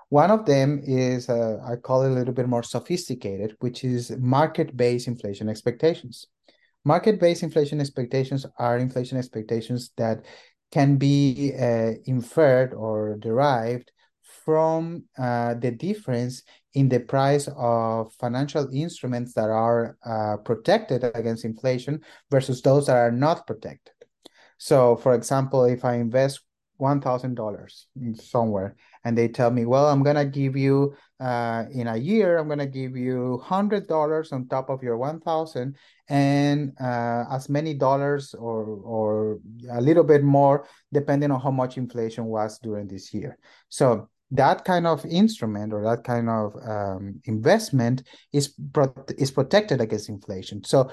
One 0.09 0.31
of 0.31 0.45
them 0.45 0.81
is, 0.85 1.29
uh, 1.29 1.57
I 1.67 1.77
call 1.77 2.03
it 2.03 2.11
a 2.11 2.13
little 2.13 2.33
bit 2.33 2.47
more 2.47 2.63
sophisticated, 2.63 3.55
which 3.59 3.83
is 3.83 4.11
market-based 4.17 5.07
inflation 5.07 5.49
expectations. 5.49 6.27
Market-based 6.85 7.43
inflation 7.43 7.81
expectations 7.81 8.45
are 8.57 8.77
inflation 8.77 9.17
expectations 9.17 9.91
that 9.97 10.25
can 10.71 10.97
be 10.97 11.53
uh, 11.59 11.93
inferred 12.05 12.73
or 12.73 13.17
derived 13.17 13.91
from 14.45 15.03
uh, 15.17 15.55
the 15.55 15.71
difference 15.71 16.43
in 16.73 16.87
the 16.87 16.99
price 16.99 17.49
of 17.57 18.13
financial 18.13 18.69
instruments 18.73 19.33
that 19.33 19.49
are 19.49 19.97
uh, 20.05 20.37
protected 20.37 21.03
against 21.15 21.45
inflation 21.45 22.01
versus 22.29 22.61
those 22.61 22.87
that 22.87 22.95
are 22.95 23.11
not 23.11 23.45
protected. 23.47 23.93
So, 24.57 24.95
for 24.95 25.13
example, 25.13 25.65
if 25.65 25.83
I 25.83 25.95
invest 25.95 26.41
$1,000 26.79 28.21
somewhere 28.21 28.75
and 29.05 29.17
they 29.17 29.27
tell 29.27 29.51
me, 29.51 29.65
well, 29.65 29.87
I'm 29.87 30.03
to 30.15 30.25
give 30.25 30.57
you 30.57 30.95
uh, 31.19 31.65
in 31.71 31.87
a 31.87 31.97
year, 31.97 32.37
I'm 32.37 32.47
to 32.59 32.65
give 32.65 32.95
you 32.95 33.41
$100 33.45 34.33
on 34.33 34.47
top 34.47 34.69
of 34.69 34.81
your 34.83 34.97
1000 34.97 35.75
and 36.09 36.73
uh, 36.81 37.25
as 37.31 37.49
many 37.49 37.73
dollars 37.73 38.33
or, 38.33 38.63
or 38.83 39.39
a 39.71 39.81
little 39.81 40.03
bit 40.03 40.23
more, 40.23 40.67
depending 40.93 41.31
on 41.31 41.41
how 41.41 41.51
much 41.51 41.77
inflation 41.77 42.25
was 42.25 42.59
during 42.59 42.87
this 42.87 43.13
year. 43.13 43.37
So 43.69 44.09
that 44.31 44.63
kind 44.63 44.85
of 44.85 45.05
instrument 45.05 45.73
or 45.73 45.83
that 45.83 46.03
kind 46.03 46.29
of 46.29 46.55
um, 46.67 47.19
investment 47.25 48.03
is 48.31 48.53
pro- 48.73 48.93
is 49.17 49.31
protected 49.31 49.81
against 49.81 50.09
inflation. 50.09 50.63
So 50.63 50.89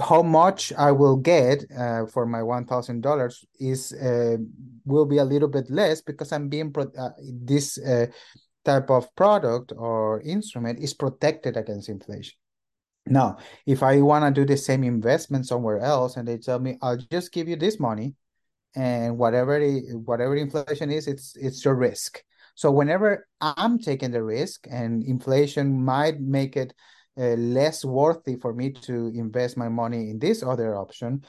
how 0.00 0.22
much 0.22 0.72
I 0.72 0.92
will 0.92 1.16
get 1.16 1.64
uh, 1.76 2.06
for 2.06 2.26
my 2.26 2.42
one 2.42 2.66
thousand 2.66 3.00
dollars 3.00 3.44
is 3.58 3.92
uh, 3.92 4.36
will 4.84 5.06
be 5.06 5.18
a 5.18 5.24
little 5.24 5.48
bit 5.48 5.70
less 5.70 6.00
because 6.00 6.32
I'm 6.32 6.48
being 6.48 6.72
pro- 6.72 6.92
uh, 6.98 7.10
this 7.20 7.78
uh, 7.78 8.06
type 8.64 8.90
of 8.90 9.14
product 9.16 9.72
or 9.76 10.20
instrument 10.22 10.80
is 10.80 10.94
protected 10.94 11.56
against 11.56 11.88
inflation. 11.88 12.34
Now, 13.06 13.38
if 13.66 13.82
I 13.82 14.00
want 14.00 14.24
to 14.24 14.40
do 14.40 14.44
the 14.44 14.56
same 14.56 14.82
investment 14.82 15.46
somewhere 15.46 15.78
else 15.78 16.16
and 16.16 16.26
they 16.26 16.38
tell 16.38 16.58
me 16.58 16.78
I'll 16.82 16.96
just 16.96 17.32
give 17.32 17.48
you 17.48 17.56
this 17.56 17.78
money 17.78 18.14
and 18.74 19.16
whatever 19.16 19.58
the, 19.58 19.96
whatever 20.04 20.36
inflation 20.36 20.90
is, 20.90 21.06
it's 21.06 21.36
it's 21.36 21.64
your 21.64 21.74
risk. 21.74 22.22
So 22.54 22.70
whenever 22.70 23.26
I'm 23.40 23.78
taking 23.78 24.10
the 24.10 24.22
risk 24.22 24.66
and 24.70 25.02
inflation 25.02 25.84
might 25.84 26.20
make 26.20 26.56
it 26.56 26.72
uh, 27.18 27.34
less 27.34 27.84
worthy 27.84 28.36
for 28.36 28.52
me 28.52 28.70
to 28.70 29.12
invest 29.14 29.56
my 29.56 29.68
money 29.68 30.10
in 30.10 30.18
this 30.18 30.42
other 30.42 30.76
option, 30.76 31.24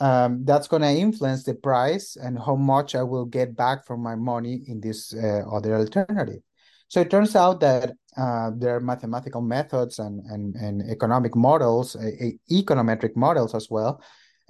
um, 0.00 0.44
that's 0.44 0.68
going 0.68 0.82
to 0.82 0.88
influence 0.88 1.44
the 1.44 1.54
price 1.54 2.16
and 2.16 2.38
how 2.38 2.56
much 2.56 2.94
I 2.94 3.02
will 3.02 3.24
get 3.24 3.56
back 3.56 3.86
from 3.86 4.02
my 4.02 4.14
money 4.16 4.62
in 4.66 4.80
this 4.80 5.14
uh, 5.14 5.42
other 5.50 5.76
alternative. 5.76 6.42
So 6.88 7.00
it 7.00 7.10
turns 7.10 7.34
out 7.34 7.60
that 7.60 7.92
uh, 8.16 8.50
there 8.56 8.76
are 8.76 8.80
mathematical 8.80 9.40
methods 9.40 9.98
and, 9.98 10.20
and, 10.26 10.54
and 10.56 10.90
economic 10.90 11.34
models, 11.34 11.96
uh, 11.96 12.10
econometric 12.50 13.16
models 13.16 13.54
as 13.54 13.68
well, 13.70 14.00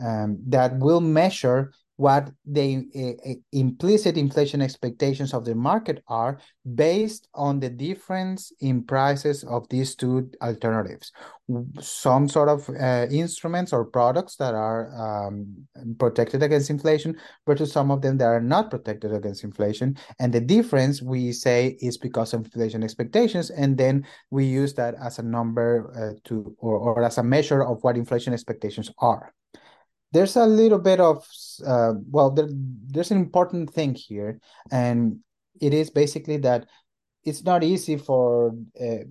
um, 0.05 0.39
that 0.49 0.77
will 0.79 1.01
measure 1.01 1.73
what 1.97 2.31
the 2.45 3.17
uh, 3.25 3.35
implicit 3.53 4.17
inflation 4.17 4.61
expectations 4.61 5.33
of 5.33 5.45
the 5.45 5.55
market 5.55 6.03
are 6.09 6.39
based 6.75 7.29
on 7.35 7.61
the 7.61 7.71
difference 7.71 8.53
in 8.61 8.83
prices 8.83 9.45
of 9.45 9.69
these 9.69 9.95
two 9.95 10.29
alternatives. 10.43 11.13
Some 11.79 12.29
sort 12.29 12.49
of 12.49 12.69
uh, 12.71 13.07
instruments 13.11 13.73
or 13.73 13.85
products 13.85 14.37
that 14.37 14.55
are 14.55 14.91
um, 14.97 15.47
protected 15.99 16.43
against 16.43 16.71
inflation 16.71 17.17
versus 17.47 17.71
some 17.71 17.91
of 17.91 18.03
them 18.03 18.19
that 18.19 18.27
are 18.27 18.41
not 18.41 18.71
protected 18.71 19.13
against 19.13 19.45
inflation. 19.45 19.97
And 20.19 20.33
the 20.33 20.41
difference 20.41 21.01
we 21.01 21.33
say 21.33 21.77
is 21.81 21.97
because 21.97 22.35
of 22.35 22.47
inflation 22.47 22.83
expectations. 22.83 23.51
And 23.51 23.77
then 23.79 24.05
we 24.31 24.47
use 24.47 24.75
that 24.75 24.95
as 25.01 25.19
a 25.19 25.23
number 25.23 25.93
uh, 25.95 26.19
to 26.29 26.57
or, 26.59 26.79
or 26.79 27.05
as 27.05 27.19
a 27.19 27.23
measure 27.23 27.63
of 27.63 27.85
what 27.85 27.97
inflation 27.97 28.33
expectations 28.33 28.91
are 28.99 29.33
there's 30.15 30.37
a 30.37 30.47
little 30.47 30.79
bit 30.79 31.01
of 31.01 31.27
uh, 31.67 31.93
well 32.11 32.31
there, 32.31 32.49
there's 32.51 33.11
an 33.11 33.19
important 33.19 33.71
thing 33.71 33.95
here 33.95 34.41
and 34.71 35.19
it 35.61 35.75
is 35.75 35.91
basically 35.91 36.39
that 36.39 36.67
it's 37.25 37.45
not 37.45 37.63
easy 37.63 37.97
for 37.97 38.55
uh, 38.81 39.05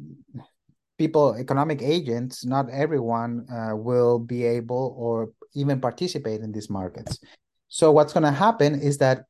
people 0.98 1.36
economic 1.36 1.82
agents 1.82 2.46
not 2.46 2.70
everyone 2.72 3.46
uh, 3.52 3.76
will 3.76 4.18
be 4.18 4.44
able 4.44 4.96
or 4.98 5.30
even 5.56 5.80
participate 5.80 6.42
in 6.42 6.52
these 6.52 6.70
markets. 6.70 7.20
So 7.68 7.92
what's 7.92 8.14
going 8.14 8.24
to 8.24 8.32
happen 8.32 8.80
is 8.80 8.98
that 9.00 9.26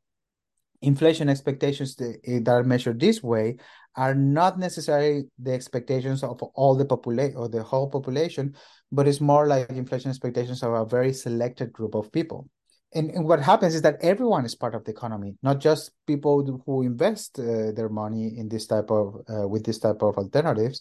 inflation 0.82 1.30
expectations 1.30 1.96
that 1.96 2.44
are 2.48 2.64
measured 2.64 3.00
this 3.00 3.24
way 3.24 3.58
are 3.96 4.16
not 4.16 4.60
necessarily 4.60 5.24
the 5.40 5.54
expectations 5.54 6.24
of 6.24 6.42
all 6.56 6.76
the 6.76 6.86
population 6.86 7.38
or 7.38 7.48
the 7.48 7.64
whole 7.64 7.90
population, 7.90 8.56
but 8.94 9.08
it's 9.08 9.20
more 9.20 9.48
like 9.48 9.70
inflation 9.72 10.12
expectations 10.12 10.62
of 10.62 10.72
a 10.72 10.86
very 10.86 11.12
selected 11.12 11.74
group 11.74 11.96
of 11.96 12.12
people. 12.12 12.48
And, 12.94 13.10
and 13.10 13.26
what 13.26 13.42
happens 13.42 13.74
is 13.74 13.82
that 13.82 13.98
everyone 14.02 14.46
is 14.46 14.54
part 14.54 14.76
of 14.76 14.84
the 14.84 14.92
economy, 14.92 15.36
not 15.42 15.60
just 15.60 15.92
people 16.06 16.62
who 16.64 16.84
invest 16.84 17.40
uh, 17.40 17.72
their 17.72 17.90
money 17.90 18.38
in 18.38 18.48
this 18.48 18.68
type 18.68 18.92
of 18.92 19.16
uh, 19.28 19.48
with 19.48 19.66
this 19.66 19.80
type 19.80 20.04
of 20.04 20.16
alternatives. 20.16 20.80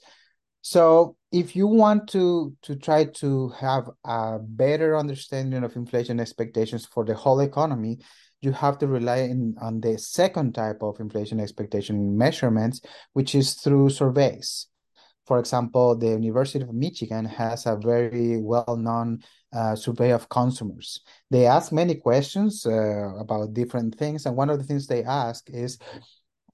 So 0.61 1.16
if 1.33 1.57
you 1.57 1.66
want 1.66 2.09
to 2.11 2.54
to 2.62 2.76
try 2.76 3.07
to 3.23 3.49
have 3.59 3.88
a 4.04 4.38
better 4.38 4.97
understanding 4.97 5.64
of 5.64 5.75
inflation 5.75 6.21
expectations 6.21 6.85
for 6.85 7.07
the 7.07 7.14
whole 7.14 7.40
economy, 7.40 7.99
you 8.42 8.52
have 8.52 8.76
to 8.78 8.87
rely 8.87 9.21
in, 9.21 9.54
on 9.61 9.81
the 9.81 9.97
second 9.97 10.54
type 10.54 10.83
of 10.83 11.00
inflation 11.00 11.40
expectation 11.40 12.19
measurements, 12.19 12.83
which 13.14 13.35
is 13.35 13.54
through 13.54 13.88
surveys. 13.88 14.66
For 15.26 15.38
example, 15.38 15.97
the 15.97 16.09
University 16.09 16.64
of 16.64 16.75
Michigan 16.75 17.25
has 17.25 17.67
a 17.67 17.76
very 17.76 18.38
well-known 18.41 19.23
uh, 19.52 19.76
survey 19.76 20.11
of 20.11 20.29
consumers. 20.29 21.00
They 21.31 21.47
ask 21.47 21.73
many 21.73 21.95
questions 21.95 22.67
uh, 22.67 23.14
about 23.19 23.55
different 23.55 23.97
things, 23.97 24.26
and 24.26 24.37
one 24.37 24.50
of 24.50 24.59
the 24.59 24.64
things 24.64 24.87
they 24.87 25.05
ask 25.05 25.49
is, 25.49 25.79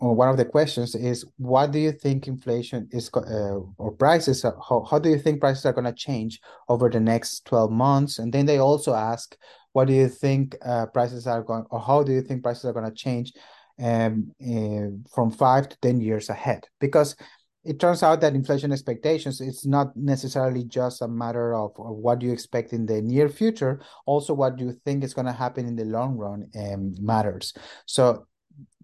or 0.01 0.15
one 0.15 0.29
of 0.29 0.37
the 0.37 0.45
questions 0.45 0.95
is, 0.95 1.25
what 1.39 1.73
do 1.73 1.79
you 1.79 1.93
think 1.93 2.29
inflation 2.29 2.89
is, 2.93 3.11
uh, 3.15 3.59
or 3.79 3.93
prices, 3.93 4.43
how, 4.43 4.87
how 4.89 4.99
do 4.99 5.09
you 5.09 5.19
think 5.19 5.41
prices 5.41 5.65
are 5.67 5.73
going 5.73 5.85
to 5.85 5.93
change 5.93 6.41
over 6.69 6.89
the 6.89 7.01
next 7.01 7.45
12 7.47 7.71
months? 7.71 8.19
And 8.19 8.33
then 8.33 8.47
they 8.47 8.59
also 8.59 8.95
ask, 8.95 9.37
what 9.73 9.87
do 9.89 9.95
you 9.95 10.09
think 10.09 10.57
uh, 10.65 10.87
prices 10.87 11.27
are 11.27 11.43
going, 11.43 11.65
or 11.71 11.81
how 11.81 12.03
do 12.03 12.13
you 12.13 12.23
think 12.23 12.43
prices 12.43 12.65
are 12.65 12.73
going 12.73 12.89
to 12.89 12.95
change 12.95 13.33
um, 13.81 14.33
uh, 14.43 14.91
from 15.15 15.31
five 15.31 15.69
to 15.69 15.77
10 15.81 16.01
years 16.01 16.29
ahead? 16.29 16.67
Because 16.81 17.17
it 17.65 17.81
turns 17.81 18.03
out 18.03 18.21
that 18.21 18.35
inflation 18.35 18.73
expectations 18.73 19.41
it's 19.41 19.67
not 19.67 19.97
necessarily 19.97 20.65
just 20.65 21.03
a 21.03 21.09
matter 21.09 21.55
of, 21.55 21.73
of 21.79 21.97
what 21.97 22.23
you 22.23 22.33
expect 22.33 22.73
in 22.73 22.87
the 22.87 23.03
near 23.03 23.29
future. 23.29 23.81
Also 24.07 24.33
what 24.33 24.59
you 24.59 24.73
think 24.85 25.05
is 25.05 25.15
going 25.15 25.27
to 25.27 25.33
happen 25.33 25.67
in 25.67 25.77
the 25.77 25.85
long 25.85 26.17
run 26.17 26.49
um, 26.57 26.95
matters. 27.01 27.53
So 27.87 28.27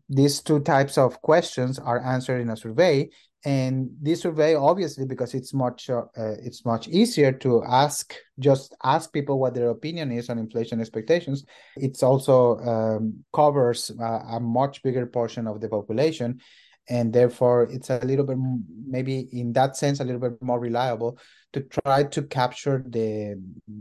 these 0.09 0.43
two 0.43 0.61
types 0.61 0.99
of 0.99 1.21
questions 1.23 1.79
are 1.79 2.05
answered 2.05 2.41
in 2.41 2.51
a 2.51 2.57
survey 2.57 3.09
and 3.45 3.91
this 4.01 4.23
survey 4.23 4.55
obviously 4.55 5.05
because 5.05 5.35
it's 5.35 5.53
much 5.53 5.91
uh, 5.91 6.05
it's 6.17 6.65
much 6.65 6.89
easier 6.89 7.31
to 7.31 7.63
ask 7.65 8.15
just 8.39 8.75
ask 8.83 9.13
people 9.13 9.39
what 9.39 9.55
their 9.55 9.69
opinion 9.71 10.11
is 10.11 10.31
on 10.31 10.39
inflation 10.39 10.81
expectations. 10.81 11.45
It's 11.77 12.03
also 12.03 12.59
um, 12.61 13.25
covers 13.33 13.91
a 14.01 14.41
much 14.41 14.83
bigger 14.83 15.07
portion 15.07 15.47
of 15.47 15.61
the 15.61 15.69
population 15.69 16.41
and 16.89 17.13
therefore 17.13 17.65
it's 17.71 17.91
a 17.91 17.99
little 18.05 18.25
bit 18.25 18.39
maybe 18.87 19.29
in 19.33 19.53
that 19.53 19.77
sense 19.77 20.01
a 20.01 20.05
little 20.05 20.21
bit 20.21 20.41
more 20.43 20.61
reliable 20.61 21.19
to 21.53 21.61
try 21.61 22.03
to 22.03 22.23
capture 22.25 22.85
the 22.89 23.41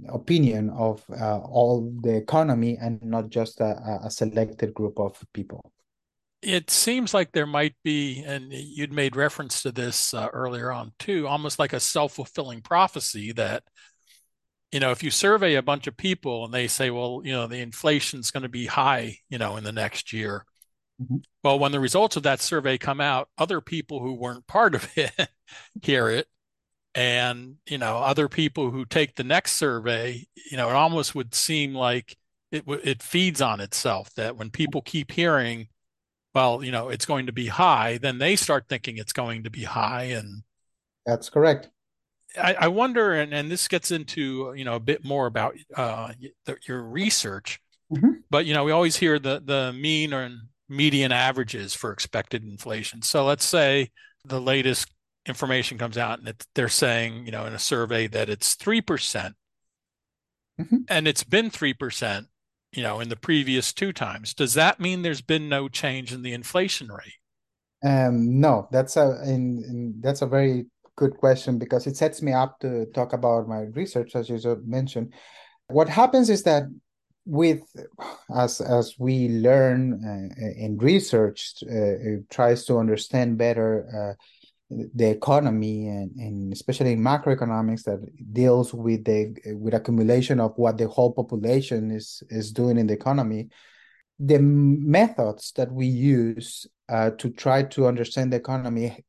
opinion 0.10 0.70
of 0.70 1.04
uh, 1.20 1.40
all 1.40 1.92
the 2.02 2.16
economy 2.16 2.78
and 2.80 3.02
not 3.04 3.30
just 3.30 3.60
a, 3.62 4.00
a 4.04 4.10
selected 4.10 4.74
group 4.74 5.00
of 5.00 5.22
people 5.34 5.62
it 6.44 6.70
seems 6.70 7.14
like 7.14 7.32
there 7.32 7.48
might 7.48 7.76
be, 7.84 8.22
and 8.26 8.52
you'd 8.52 8.92
made 8.92 9.16
reference 9.16 9.64
to 9.64 9.72
this 9.72 10.14
uh, 10.14 10.28
earlier 10.34 10.72
on 10.72 10.92
too, 11.00 11.28
almost 11.28 11.58
like 11.58 11.74
a 11.74 11.80
self 11.80 12.14
fulfilling 12.14 12.62
prophecy 12.62 13.32
that, 13.34 13.64
you 14.72 14.80
know, 14.80 14.92
if 14.92 15.04
you 15.04 15.10
survey 15.10 15.56
a 15.56 15.62
bunch 15.62 15.88
of 15.88 15.96
people 15.96 16.44
and 16.44 16.54
they 16.54 16.68
say, 16.68 16.90
well, 16.90 17.22
you 17.24 17.32
know, 17.32 17.48
the 17.48 17.60
inflation's 17.60 18.32
going 18.32 18.44
to 18.44 18.50
be 18.50 18.66
high, 18.66 19.18
you 19.30 19.38
know, 19.38 19.56
in 19.56 19.64
the 19.64 19.72
next 19.72 20.12
year. 20.12 20.46
Mm-hmm. 21.02 21.18
Well, 21.44 21.60
when 21.60 21.72
the 21.72 21.80
results 21.80 22.16
of 22.16 22.24
that 22.24 22.42
survey 22.42 22.78
come 22.78 23.02
out, 23.02 23.30
other 23.38 23.62
people 23.62 24.00
who 24.00 24.14
weren't 24.14 24.48
part 24.48 24.76
of 24.76 24.90
it 24.96 25.12
hear 25.82 26.10
it. 26.10 26.28
And, 26.96 27.56
you 27.68 27.80
know, 27.80 27.98
other 27.98 28.30
people 28.30 28.70
who 28.70 28.86
take 28.86 29.16
the 29.16 29.24
next 29.24 29.54
survey, 29.54 30.28
you 30.52 30.58
know, 30.58 30.70
it 30.70 30.76
almost 30.76 31.16
would 31.16 31.34
seem 31.34 31.74
like 31.74 32.18
it 32.52 32.64
it 32.68 33.02
feeds 33.02 33.42
on 33.42 33.60
itself. 33.60 34.14
That 34.14 34.38
when 34.38 34.52
people 34.52 34.84
keep 34.84 35.12
hearing, 35.12 35.70
well, 36.36 36.64
you 36.64 36.72
know, 36.72 36.90
it's 36.90 37.08
going 37.08 37.26
to 37.26 37.32
be 37.32 37.48
high, 37.48 37.98
then 37.98 38.20
they 38.20 38.36
start 38.36 38.66
thinking 38.70 38.98
it's 38.98 39.12
going 39.12 39.44
to 39.44 39.50
be 39.50 39.64
high, 39.64 40.04
and 40.04 40.44
that's 41.04 41.30
correct. 41.30 41.70
I, 42.40 42.54
I 42.54 42.68
wonder, 42.68 43.14
and, 43.14 43.34
and 43.34 43.52
this 43.52 43.68
gets 43.68 43.90
into 43.90 44.54
you 44.56 44.64
know 44.64 44.76
a 44.76 44.80
bit 44.80 45.04
more 45.04 45.26
about 45.26 45.56
uh, 45.76 46.14
your 46.68 46.84
research, 46.84 47.60
mm-hmm. 47.92 48.12
but 48.30 48.46
you 48.46 48.54
know 48.54 48.64
we 48.64 48.72
always 48.72 48.98
hear 48.98 49.18
the 49.18 49.42
the 49.44 49.74
mean 49.74 50.14
or 50.14 50.30
median 50.70 51.12
averages 51.12 51.74
for 51.74 51.91
expected 51.91 52.43
inflation. 52.43 53.01
So 53.01 53.25
let's 53.25 53.46
say 53.46 53.89
the 54.25 54.41
latest 54.41 54.89
information 55.25 55.77
comes 55.77 55.98
out 55.98 56.20
and 56.20 56.27
it, 56.27 56.46
they're 56.55 56.70
saying 56.70 57.25
you 57.25 57.32
know 57.32 57.46
in 57.46 57.53
a 57.53 57.60
survey 57.60 58.08
that 58.08 58.29
it's 58.29 58.55
three 58.55 58.82
percent, 58.82 59.36
mm-hmm. 60.60 60.77
and 60.89 61.08
it's 61.08 61.24
been 61.24 61.50
three 61.50 61.74
percent, 61.74 62.27
you 62.72 62.84
know, 62.84 63.00
in 63.00 63.10
the 63.10 63.15
previous 63.15 63.74
two 63.74 63.93
times. 63.93 64.34
Does 64.34 64.53
that 64.55 64.79
mean 64.79 65.01
there's 65.01 65.22
been 65.22 65.50
no 65.50 65.67
change 65.67 66.13
in 66.13 66.22
the 66.22 66.34
inflation 66.34 66.89
rate? 66.89 67.20
Um, 67.84 68.39
no, 68.39 68.67
that's 68.72 68.96
a 68.96 69.22
in, 69.25 69.63
in, 69.67 69.96
that's 70.00 70.22
a 70.22 70.27
very 70.27 70.65
good 70.96 71.17
question 71.17 71.58
because 71.58 71.88
it 71.88 71.98
sets 71.98 72.22
me 72.22 72.32
up 72.32 72.60
to 72.60 72.86
talk 72.93 73.13
about 73.13 73.48
my 73.48 73.62
research, 73.74 74.15
as 74.15 74.29
you 74.29 74.62
mentioned. 74.65 75.13
What 75.67 75.89
happens 75.89 76.29
is 76.29 76.43
that 76.43 76.63
with 77.25 77.62
as 78.36 78.62
as 78.62 78.96
we 79.00 79.30
learn 79.30 80.03
uh, 80.03 80.46
in 80.58 80.77
research, 80.77 81.56
uh, 81.63 82.20
tries 82.30 82.65
to 82.65 82.77
understand 82.77 83.38
better 83.38 84.18
uh, 84.20 84.24
the 84.96 85.10
economy 85.10 85.88
and, 85.88 86.12
and 86.18 86.53
especially 86.53 86.96
macroeconomics 86.96 87.84
that 87.84 88.00
deals 88.34 88.74
with 88.74 89.03
the 89.06 89.36
with 89.56 89.74
accumulation 89.74 90.39
of 90.39 90.53
what 90.58 90.77
the 90.77 90.88
whole 90.88 91.13
population 91.13 91.92
is 91.92 92.24
is 92.30 92.51
doing 92.51 92.77
in 92.77 92.88
the 92.88 92.94
economy. 92.94 93.50
The 94.20 94.39
methods 94.39 95.51
that 95.56 95.72
we 95.72 95.88
use 95.88 96.68
uh, 96.88 97.12
to 97.12 97.30
try 97.30 97.63
to 97.63 97.88
understand 97.88 98.32
the 98.32 98.38
economy 98.38 99.03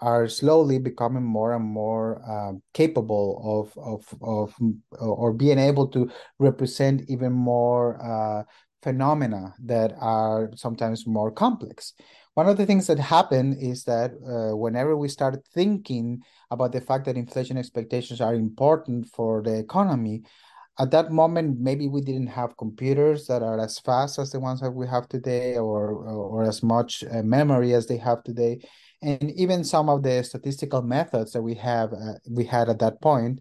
are 0.00 0.28
slowly 0.28 0.78
becoming 0.78 1.24
more 1.24 1.54
and 1.54 1.64
more 1.64 2.22
uh, 2.28 2.52
capable 2.74 3.72
of, 3.76 3.82
of, 3.82 4.04
of 4.22 4.54
or 5.00 5.32
being 5.32 5.58
able 5.58 5.88
to 5.88 6.10
represent 6.38 7.02
even 7.08 7.32
more 7.32 8.02
uh, 8.02 8.42
phenomena 8.82 9.54
that 9.64 9.94
are 9.98 10.50
sometimes 10.54 11.06
more 11.06 11.30
complex. 11.30 11.94
One 12.34 12.48
of 12.48 12.58
the 12.58 12.66
things 12.66 12.86
that 12.88 12.98
happened 12.98 13.56
is 13.60 13.84
that 13.84 14.12
uh, 14.12 14.54
whenever 14.54 14.96
we 14.96 15.08
started 15.08 15.40
thinking 15.54 16.20
about 16.50 16.72
the 16.72 16.82
fact 16.82 17.06
that 17.06 17.16
inflation 17.16 17.56
expectations 17.56 18.20
are 18.20 18.34
important 18.34 19.08
for 19.08 19.42
the 19.42 19.58
economy, 19.58 20.22
at 20.78 20.90
that 20.90 21.10
moment 21.10 21.58
maybe 21.58 21.88
we 21.88 22.02
didn't 22.02 22.26
have 22.26 22.56
computers 22.58 23.26
that 23.26 23.42
are 23.42 23.58
as 23.58 23.78
fast 23.78 24.18
as 24.18 24.30
the 24.30 24.38
ones 24.38 24.60
that 24.60 24.70
we 24.70 24.86
have 24.86 25.08
today 25.08 25.56
or 25.56 25.92
or, 25.92 26.42
or 26.42 26.42
as 26.44 26.62
much 26.62 27.02
uh, 27.10 27.22
memory 27.22 27.72
as 27.72 27.86
they 27.86 27.96
have 27.96 28.22
today 28.22 28.60
and 29.06 29.30
even 29.32 29.62
some 29.62 29.88
of 29.88 30.02
the 30.02 30.22
statistical 30.24 30.82
methods 30.82 31.32
that 31.32 31.42
we 31.42 31.54
have 31.54 31.92
uh, 31.92 32.14
we 32.28 32.44
had 32.44 32.68
at 32.68 32.80
that 32.80 33.00
point 33.00 33.40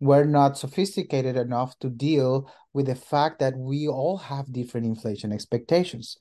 were 0.00 0.24
not 0.24 0.58
sophisticated 0.58 1.36
enough 1.36 1.78
to 1.78 1.88
deal 1.88 2.50
with 2.74 2.86
the 2.86 2.94
fact 2.94 3.38
that 3.38 3.56
we 3.56 3.88
all 3.88 4.18
have 4.18 4.52
different 4.52 4.86
inflation 4.86 5.32
expectations. 5.32 6.18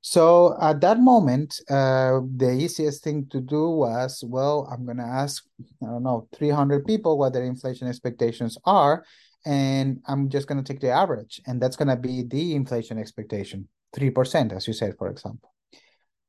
So 0.00 0.56
at 0.60 0.82
that 0.82 0.98
moment 0.98 1.60
uh, 1.70 2.20
the 2.36 2.52
easiest 2.52 3.02
thing 3.02 3.26
to 3.30 3.40
do 3.40 3.70
was 3.70 4.22
well 4.26 4.68
i'm 4.70 4.84
going 4.84 4.98
to 4.98 5.12
ask 5.22 5.44
i 5.82 5.86
don't 5.86 6.02
know 6.02 6.28
300 6.34 6.84
people 6.84 7.16
what 7.16 7.32
their 7.32 7.44
inflation 7.44 7.88
expectations 7.88 8.58
are 8.66 9.04
and 9.46 10.00
i'm 10.06 10.28
just 10.28 10.46
going 10.46 10.62
to 10.62 10.72
take 10.72 10.82
the 10.82 10.90
average 10.90 11.40
and 11.46 11.58
that's 11.60 11.76
going 11.76 11.88
to 11.88 11.96
be 11.96 12.22
the 12.22 12.54
inflation 12.54 12.98
expectation 12.98 13.66
3% 13.94 14.52
as 14.52 14.66
you 14.66 14.72
said 14.74 14.94
for 14.98 15.08
example. 15.08 15.50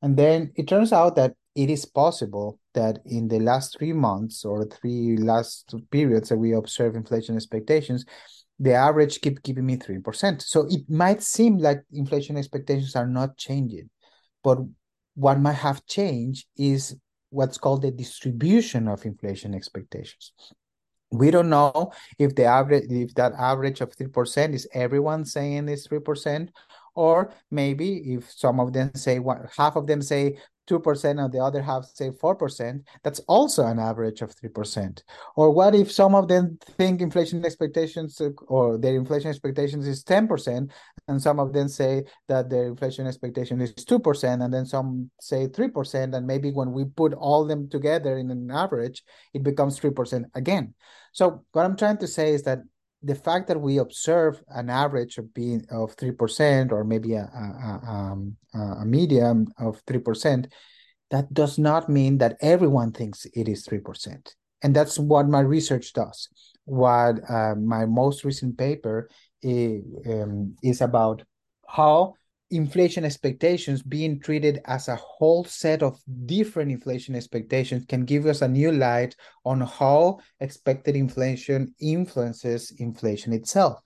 And 0.01 0.15
then 0.15 0.51
it 0.55 0.67
turns 0.67 0.93
out 0.93 1.15
that 1.15 1.33
it 1.55 1.69
is 1.69 1.85
possible 1.85 2.59
that 2.73 2.99
in 3.05 3.29
the 3.29 3.39
last 3.39 3.77
three 3.77 3.93
months 3.93 4.43
or 4.43 4.65
three 4.65 5.17
last 5.17 5.73
periods 5.89 6.29
that 6.29 6.37
we 6.37 6.53
observe 6.53 6.95
inflation 6.95 7.35
expectations, 7.35 8.05
the 8.59 8.73
average 8.73 9.21
keep 9.21 9.41
giving 9.41 9.65
me 9.65 9.77
3%. 9.77 10.41
So 10.41 10.67
it 10.69 10.81
might 10.89 11.23
seem 11.23 11.57
like 11.57 11.81
inflation 11.93 12.37
expectations 12.37 12.95
are 12.95 13.07
not 13.07 13.37
changing, 13.37 13.89
but 14.43 14.59
what 15.15 15.39
might 15.39 15.53
have 15.53 15.85
changed 15.85 16.45
is 16.57 16.95
what's 17.29 17.57
called 17.57 17.81
the 17.81 17.91
distribution 17.91 18.87
of 18.87 19.05
inflation 19.05 19.55
expectations. 19.55 20.33
We 21.11 21.31
don't 21.31 21.49
know 21.49 21.91
if 22.19 22.35
the 22.35 22.45
average 22.45 22.85
if 22.89 23.13
that 23.15 23.33
average 23.37 23.79
of 23.79 23.95
3% 23.95 24.53
is 24.53 24.67
everyone 24.73 25.23
saying 25.23 25.69
is 25.69 25.87
3% 25.87 26.49
or 26.95 27.33
maybe 27.51 28.13
if 28.13 28.31
some 28.31 28.59
of 28.59 28.73
them 28.73 28.91
say 28.95 29.19
one, 29.19 29.47
half 29.55 29.75
of 29.75 29.87
them 29.87 30.01
say 30.01 30.37
2% 30.67 31.23
and 31.23 31.31
the 31.31 31.39
other 31.39 31.61
half 31.61 31.85
say 31.85 32.09
4%, 32.09 32.81
that's 33.03 33.19
also 33.27 33.65
an 33.65 33.79
average 33.79 34.21
of 34.21 34.35
3%. 34.35 35.01
Or 35.35 35.51
what 35.51 35.75
if 35.75 35.91
some 35.91 36.15
of 36.15 36.27
them 36.27 36.57
think 36.77 37.01
inflation 37.01 37.43
expectations 37.45 38.19
uh, 38.19 38.29
or 38.47 38.77
their 38.77 38.95
inflation 38.95 39.29
expectations 39.29 39.87
is 39.87 40.03
10%, 40.03 40.69
and 41.07 41.21
some 41.21 41.39
of 41.39 41.53
them 41.53 41.67
say 41.67 42.03
that 42.27 42.49
their 42.49 42.67
inflation 42.67 43.07
expectation 43.07 43.61
is 43.61 43.73
2%, 43.73 44.43
and 44.43 44.53
then 44.53 44.65
some 44.65 45.09
say 45.19 45.47
3%, 45.47 46.15
and 46.15 46.27
maybe 46.27 46.51
when 46.51 46.71
we 46.71 46.85
put 46.85 47.13
all 47.13 47.45
them 47.45 47.69
together 47.69 48.17
in 48.17 48.31
an 48.31 48.49
average, 48.51 49.03
it 49.33 49.43
becomes 49.43 49.79
3% 49.79 50.23
again. 50.33 50.73
So 51.11 51.45
what 51.51 51.65
I'm 51.65 51.77
trying 51.77 51.97
to 51.99 52.07
say 52.07 52.33
is 52.33 52.43
that 52.43 52.59
the 53.05 53.15
fact 53.15 53.47
that 53.47 53.61
we 53.61 53.77
observe 53.77 54.41
an 54.49 54.69
average 54.69 55.19
of 55.19 55.31
being 55.33 55.63
of 55.69 55.93
three 55.93 56.11
percent 56.11 56.71
or 56.71 56.83
maybe 56.83 57.13
a, 57.13 57.21
a, 57.23 57.81
um, 57.87 58.35
a, 58.53 58.59
a 58.81 58.85
medium 58.85 59.47
of 59.59 59.81
three 59.85 59.99
percent, 59.99 60.51
that 61.11 61.31
does 61.31 61.57
not 61.57 61.87
mean 61.87 62.17
that 62.17 62.35
everyone 62.41 62.91
thinks 62.91 63.25
it 63.33 63.47
is 63.47 63.63
three 63.63 63.79
percent, 63.79 64.35
and 64.63 64.75
that's 64.75 64.97
what 64.97 65.29
my 65.29 65.41
research 65.41 65.93
does. 65.93 66.29
What 66.65 67.21
uh, 67.29 67.53
my 67.55 67.85
most 67.85 68.25
recent 68.25 68.57
paper 68.57 69.07
is, 69.43 69.83
um, 70.07 70.57
is 70.63 70.81
about 70.81 71.21
how 71.67 72.15
inflation 72.51 73.03
expectations 73.03 73.81
being 73.81 74.19
treated 74.19 74.61
as 74.65 74.87
a 74.87 74.95
whole 74.95 75.43
set 75.43 75.81
of 75.81 75.99
different 76.25 76.71
inflation 76.71 77.15
expectations 77.15 77.85
can 77.87 78.05
give 78.05 78.25
us 78.27 78.41
a 78.41 78.47
new 78.47 78.71
light 78.71 79.15
on 79.45 79.61
how 79.61 80.19
expected 80.39 80.95
inflation 80.95 81.73
influences 81.79 82.71
inflation 82.77 83.33
itself. 83.33 83.79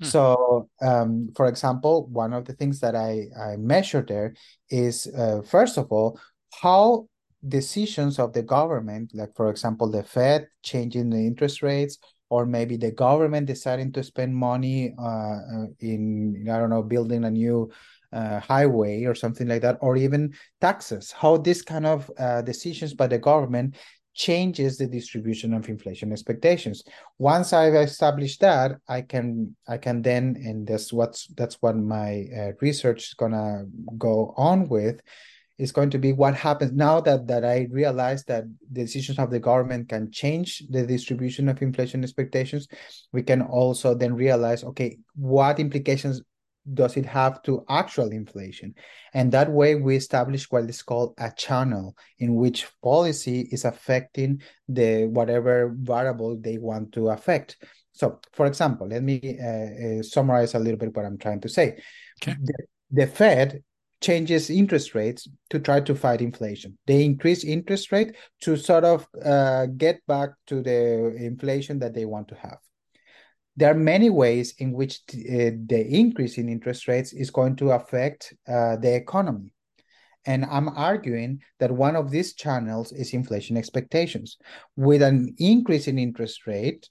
Hmm. 0.00 0.06
So, 0.06 0.68
um, 0.82 1.32
for 1.34 1.46
example, 1.46 2.06
one 2.08 2.32
of 2.32 2.44
the 2.44 2.52
things 2.52 2.80
that 2.80 2.94
I, 2.94 3.28
I 3.38 3.56
measure 3.56 4.04
there 4.06 4.34
is, 4.68 5.06
uh, 5.06 5.40
first 5.42 5.78
of 5.78 5.90
all, 5.90 6.20
how 6.60 7.06
decisions 7.48 8.18
of 8.18 8.32
the 8.32 8.42
government, 8.42 9.12
like, 9.14 9.34
for 9.34 9.50
example, 9.50 9.90
the 9.90 10.02
Fed 10.02 10.48
changing 10.62 11.10
the 11.10 11.16
interest 11.16 11.62
rates, 11.62 11.98
or 12.28 12.46
maybe 12.46 12.76
the 12.76 12.90
government 12.90 13.46
deciding 13.46 13.92
to 13.92 14.02
spend 14.02 14.34
money 14.34 14.94
uh, 14.98 15.36
uh 15.36 15.66
in, 15.80 16.46
I 16.50 16.58
don't 16.58 16.70
know, 16.70 16.82
building 16.82 17.24
a 17.24 17.30
new 17.30 17.70
uh, 18.12 18.40
highway 18.40 19.04
or 19.04 19.14
something 19.14 19.48
like 19.48 19.62
that, 19.62 19.78
or 19.80 19.96
even 19.96 20.34
taxes, 20.60 21.12
how 21.12 21.36
this 21.36 21.62
kind 21.62 21.86
of 21.86 22.10
uh, 22.18 22.42
decisions 22.42 22.94
by 22.94 23.06
the 23.06 23.18
government 23.18 23.76
changes 24.14 24.76
the 24.76 24.86
distribution 24.86 25.54
of 25.54 25.68
inflation 25.68 26.12
expectations. 26.12 26.84
Once 27.18 27.52
I've 27.52 27.74
established 27.74 28.40
that, 28.40 28.72
I 28.88 29.02
can 29.02 29.56
I 29.66 29.78
can 29.78 30.02
then, 30.02 30.36
and 30.44 30.66
that's 30.66 30.92
what's 30.92 31.28
that's 31.28 31.56
what 31.60 31.76
my 31.76 32.26
uh, 32.36 32.52
research 32.60 33.08
is 33.08 33.14
gonna 33.14 33.64
go 33.96 34.34
on 34.36 34.68
with, 34.68 35.00
is 35.58 35.72
going 35.72 35.90
to 35.90 35.98
be 35.98 36.12
what 36.12 36.34
happens 36.34 36.72
now 36.72 37.00
that 37.00 37.26
that 37.26 37.44
I 37.44 37.68
realize 37.70 38.24
that 38.24 38.44
the 38.70 38.84
decisions 38.84 39.18
of 39.18 39.30
the 39.30 39.40
government 39.40 39.88
can 39.88 40.10
change 40.10 40.62
the 40.68 40.84
distribution 40.84 41.48
of 41.48 41.62
inflation 41.62 42.02
expectations. 42.02 42.68
We 43.12 43.22
can 43.22 43.40
also 43.42 43.94
then 43.94 44.14
realize, 44.14 44.64
okay, 44.64 44.98
what 45.14 45.58
implications 45.58 46.20
does 46.74 46.96
it 46.96 47.06
have 47.06 47.42
to 47.42 47.64
actual 47.68 48.10
inflation? 48.10 48.74
And 49.14 49.32
that 49.32 49.50
way 49.50 49.74
we 49.74 49.96
establish 49.96 50.50
what 50.50 50.68
is 50.68 50.82
called 50.82 51.14
a 51.18 51.32
channel 51.36 51.96
in 52.18 52.34
which 52.34 52.66
policy 52.82 53.48
is 53.50 53.64
affecting 53.64 54.42
the 54.68 55.06
whatever 55.06 55.74
variable 55.76 56.36
they 56.36 56.58
want 56.58 56.92
to 56.92 57.10
affect. 57.10 57.56
So, 57.92 58.20
for 58.32 58.46
example, 58.46 58.88
let 58.88 59.02
me 59.02 59.38
uh, 59.40 60.00
uh, 60.00 60.02
summarize 60.02 60.54
a 60.54 60.58
little 60.58 60.78
bit 60.78 60.96
what 60.96 61.04
I'm 61.04 61.18
trying 61.18 61.40
to 61.40 61.48
say. 61.48 61.78
Okay. 62.22 62.36
The, 62.40 62.54
the 62.90 63.06
Fed 63.06 63.62
changes 64.00 64.50
interest 64.50 64.94
rates 64.94 65.28
to 65.50 65.60
try 65.60 65.80
to 65.80 65.94
fight 65.94 66.20
inflation. 66.20 66.76
They 66.86 67.04
increase 67.04 67.44
interest 67.44 67.92
rate 67.92 68.16
to 68.42 68.56
sort 68.56 68.84
of 68.84 69.06
uh, 69.24 69.66
get 69.66 70.04
back 70.06 70.30
to 70.48 70.62
the 70.62 71.14
inflation 71.16 71.78
that 71.80 71.94
they 71.94 72.04
want 72.04 72.28
to 72.28 72.34
have 72.36 72.58
there 73.56 73.70
are 73.70 73.74
many 73.74 74.10
ways 74.10 74.54
in 74.58 74.72
which 74.72 75.00
uh, 75.12 75.52
the 75.66 75.86
increase 75.88 76.38
in 76.38 76.48
interest 76.48 76.88
rates 76.88 77.12
is 77.12 77.30
going 77.30 77.56
to 77.56 77.72
affect 77.72 78.34
uh, 78.48 78.76
the 78.76 78.94
economy. 78.94 79.52
And 80.24 80.44
I'm 80.44 80.68
arguing 80.68 81.42
that 81.58 81.72
one 81.72 81.96
of 81.96 82.10
these 82.10 82.34
channels 82.34 82.92
is 82.92 83.12
inflation 83.12 83.56
expectations. 83.56 84.38
With 84.76 85.02
an 85.02 85.34
increase 85.38 85.88
in 85.88 85.98
interest 85.98 86.46
rate, 86.46 86.88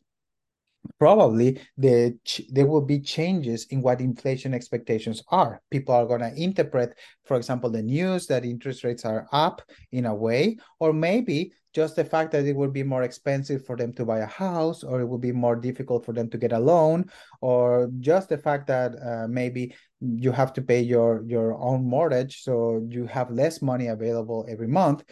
probably 0.99 1.59
the 1.77 2.17
there 2.49 2.65
will 2.65 2.81
be 2.81 2.99
changes 2.99 3.65
in 3.69 3.81
what 3.81 4.01
inflation 4.01 4.53
expectations 4.53 5.21
are 5.29 5.61
people 5.69 5.93
are 5.93 6.05
going 6.05 6.21
to 6.21 6.33
interpret 6.41 6.97
for 7.23 7.37
example 7.37 7.69
the 7.69 7.81
news 7.81 8.25
that 8.27 8.43
interest 8.43 8.83
rates 8.83 9.05
are 9.05 9.27
up 9.31 9.61
in 9.91 10.05
a 10.05 10.15
way 10.15 10.57
or 10.79 10.91
maybe 10.91 11.53
just 11.73 11.95
the 11.95 12.03
fact 12.03 12.31
that 12.31 12.45
it 12.45 12.55
would 12.55 12.73
be 12.73 12.83
more 12.83 13.03
expensive 13.03 13.65
for 13.65 13.75
them 13.75 13.93
to 13.93 14.05
buy 14.05 14.19
a 14.19 14.25
house 14.25 14.83
or 14.83 15.01
it 15.01 15.05
would 15.05 15.21
be 15.21 15.31
more 15.31 15.55
difficult 15.55 16.05
for 16.05 16.13
them 16.13 16.29
to 16.29 16.37
get 16.37 16.51
a 16.51 16.59
loan 16.59 17.09
or 17.41 17.89
just 17.99 18.29
the 18.29 18.37
fact 18.37 18.67
that 18.67 18.93
uh, 19.01 19.27
maybe 19.27 19.73
you 19.99 20.31
have 20.31 20.51
to 20.51 20.61
pay 20.61 20.81
your 20.81 21.23
your 21.27 21.53
own 21.61 21.85
mortgage 21.85 22.41
so 22.41 22.83
you 22.89 23.05
have 23.05 23.29
less 23.29 23.61
money 23.61 23.87
available 23.87 24.45
every 24.49 24.67
month 24.67 25.03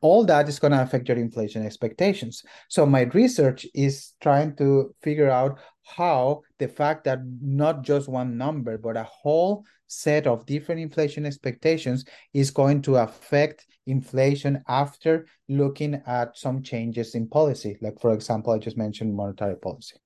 all 0.00 0.24
that 0.24 0.48
is 0.48 0.58
going 0.58 0.72
to 0.72 0.82
affect 0.82 1.08
your 1.08 1.16
inflation 1.16 1.64
expectations. 1.64 2.42
So 2.68 2.86
my 2.86 3.02
research 3.02 3.66
is 3.74 4.12
trying 4.20 4.56
to 4.56 4.94
figure 5.02 5.30
out 5.30 5.58
how 5.84 6.42
the 6.58 6.68
fact 6.68 7.04
that 7.04 7.20
not 7.40 7.82
just 7.82 8.08
one 8.08 8.36
number 8.36 8.76
but 8.76 8.96
a 8.96 9.04
whole 9.04 9.64
set 9.86 10.26
of 10.26 10.46
different 10.46 10.80
inflation 10.80 11.24
expectations 11.24 12.04
is 12.34 12.50
going 12.50 12.82
to 12.82 12.96
affect 12.96 13.66
inflation 13.86 14.62
after 14.68 15.26
looking 15.48 16.00
at 16.06 16.36
some 16.36 16.62
changes 16.62 17.14
in 17.14 17.28
policy 17.28 17.76
like 17.80 17.98
for 18.00 18.12
example 18.12 18.52
i 18.52 18.58
just 18.58 18.76
mentioned 18.76 19.14
monetary 19.14 19.56
policy 19.56 19.96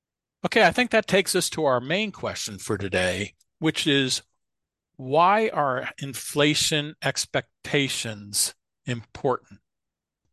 okay 0.45 0.67
i 0.67 0.71
think 0.71 0.91
that 0.91 1.07
takes 1.07 1.35
us 1.35 1.49
to 1.49 1.65
our 1.65 1.81
main 1.81 2.13
question 2.13 2.59
for 2.59 2.77
today 2.77 3.35
which 3.59 3.87
is 3.87 4.23
why 5.01 5.49
are 5.49 5.89
inflation 6.03 6.95
expectations 7.03 8.55
important? 8.85 9.61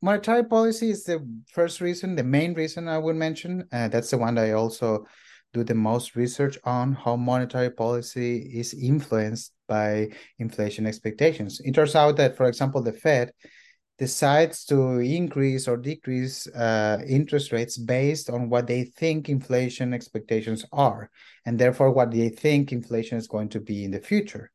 Monetary 0.01 0.43
policy 0.43 0.89
is 0.89 1.05
the 1.05 1.25
first 1.53 1.79
reason, 1.79 2.15
the 2.15 2.23
main 2.23 2.53
reason 2.53 2.89
I 2.89 2.97
would 2.97 3.15
mention. 3.15 3.65
Uh, 3.71 3.87
that's 3.87 4.11
the 4.11 4.17
one 4.17 4.35
that 4.35 4.45
I 4.45 4.51
also 4.51 5.05
do 5.53 5.63
the 5.63 5.73
most 5.73 6.17
research 6.17 6.57
on 6.65 6.91
how 6.91 7.15
monetary 7.15 7.69
policy 7.69 8.37
is 8.59 8.73
influenced 8.73 9.53
by 9.67 10.09
inflation 10.39 10.85
expectations. 10.85 11.61
It 11.63 11.73
turns 11.73 11.95
out 11.95 12.17
that, 12.17 12.35
for 12.37 12.47
example, 12.47 12.81
the 12.81 12.93
Fed 12.93 13.31
decides 13.97 14.63
to 14.65 14.99
increase 14.99 15.67
or 15.67 15.75
decrease 15.75 16.47
uh, 16.47 16.99
interest 17.07 17.51
rates 17.51 17.77
based 17.77 18.29
on 18.29 18.49
what 18.49 18.67
they 18.67 18.83
think 18.83 19.27
inflation 19.27 19.93
expectations 19.93 20.65
are, 20.71 21.09
and 21.45 21.57
therefore 21.57 21.91
what 21.91 22.11
they 22.11 22.29
think 22.29 22.71
inflation 22.71 23.17
is 23.17 23.27
going 23.27 23.49
to 23.49 23.59
be 23.59 23.83
in 23.83 23.91
the 23.91 23.99
future. 23.99 24.51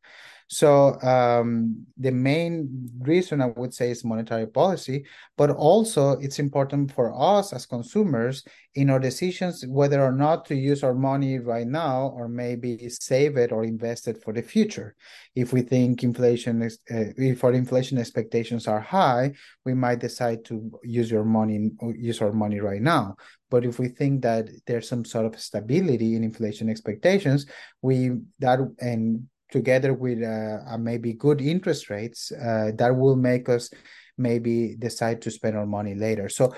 So 0.48 1.00
um, 1.00 1.86
the 1.96 2.12
main 2.12 2.90
reason 3.00 3.40
I 3.40 3.46
would 3.46 3.72
say 3.72 3.90
is 3.90 4.04
monetary 4.04 4.46
policy, 4.46 5.04
but 5.36 5.50
also 5.50 6.12
it's 6.12 6.38
important 6.38 6.92
for 6.92 7.12
us 7.18 7.52
as 7.52 7.66
consumers 7.66 8.44
in 8.74 8.90
our 8.90 8.98
decisions 8.98 9.64
whether 9.66 10.02
or 10.02 10.12
not 10.12 10.44
to 10.46 10.54
use 10.54 10.82
our 10.82 10.94
money 10.94 11.38
right 11.38 11.66
now 11.66 12.12
or 12.14 12.28
maybe 12.28 12.88
save 12.88 13.36
it 13.36 13.52
or 13.52 13.64
invest 13.64 14.08
it 14.08 14.22
for 14.22 14.32
the 14.32 14.42
future. 14.42 14.94
If 15.34 15.52
we 15.52 15.62
think 15.62 16.02
inflation 16.02 16.62
is, 16.62 16.78
uh, 16.90 17.12
if 17.16 17.44
our 17.44 17.52
inflation 17.52 17.98
expectations 17.98 18.66
are 18.66 18.80
high, 18.80 19.32
we 19.64 19.74
might 19.74 20.00
decide 20.00 20.44
to 20.46 20.70
use 20.82 21.10
your 21.10 21.24
money, 21.24 21.70
use 21.94 22.20
our 22.22 22.32
money 22.32 22.60
right 22.60 22.82
now. 22.82 23.16
But 23.50 23.66
if 23.66 23.78
we 23.78 23.88
think 23.88 24.22
that 24.22 24.48
there's 24.66 24.88
some 24.88 25.04
sort 25.04 25.26
of 25.26 25.38
stability 25.38 26.16
in 26.16 26.24
inflation 26.24 26.70
expectations, 26.70 27.46
we 27.82 28.12
that 28.38 28.60
and 28.80 29.28
together 29.52 29.94
with 29.94 30.22
uh, 30.22 30.76
maybe 30.78 31.12
good 31.12 31.40
interest 31.40 31.90
rates 31.90 32.32
uh, 32.32 32.72
that 32.74 32.96
will 32.96 33.16
make 33.16 33.48
us 33.48 33.70
maybe 34.18 34.74
decide 34.78 35.22
to 35.22 35.30
spend 35.30 35.56
our 35.56 35.66
money 35.66 35.94
later. 35.94 36.28
So 36.28 36.52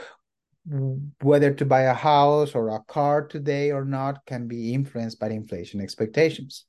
whether 1.20 1.52
to 1.52 1.64
buy 1.66 1.82
a 1.82 1.94
house 1.94 2.54
or 2.54 2.70
a 2.70 2.80
car 2.84 3.26
today 3.26 3.70
or 3.70 3.84
not 3.84 4.24
can 4.24 4.48
be 4.48 4.72
influenced 4.72 5.20
by 5.20 5.28
inflation 5.28 5.80
expectations. 5.80 6.64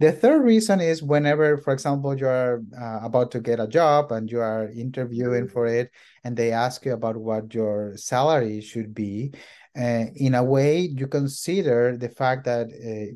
The 0.00 0.12
third 0.12 0.42
reason 0.42 0.80
is 0.80 1.02
whenever 1.02 1.56
for 1.56 1.72
example 1.72 2.18
you 2.18 2.26
are 2.26 2.62
uh, 2.78 3.00
about 3.02 3.30
to 3.30 3.40
get 3.40 3.60
a 3.60 3.68
job 3.68 4.12
and 4.12 4.30
you 4.30 4.40
are 4.40 4.68
interviewing 4.70 5.48
for 5.48 5.66
it 5.66 5.90
and 6.24 6.36
they 6.36 6.52
ask 6.52 6.84
you 6.84 6.92
about 6.92 7.16
what 7.16 7.54
your 7.54 7.96
salary 7.96 8.60
should 8.60 8.94
be 8.94 9.32
uh, 9.78 10.06
in 10.16 10.34
a 10.34 10.42
way 10.42 10.80
you 10.80 11.06
consider 11.06 11.96
the 11.96 12.08
fact 12.08 12.44
that 12.44 12.66
uh, 12.66 13.14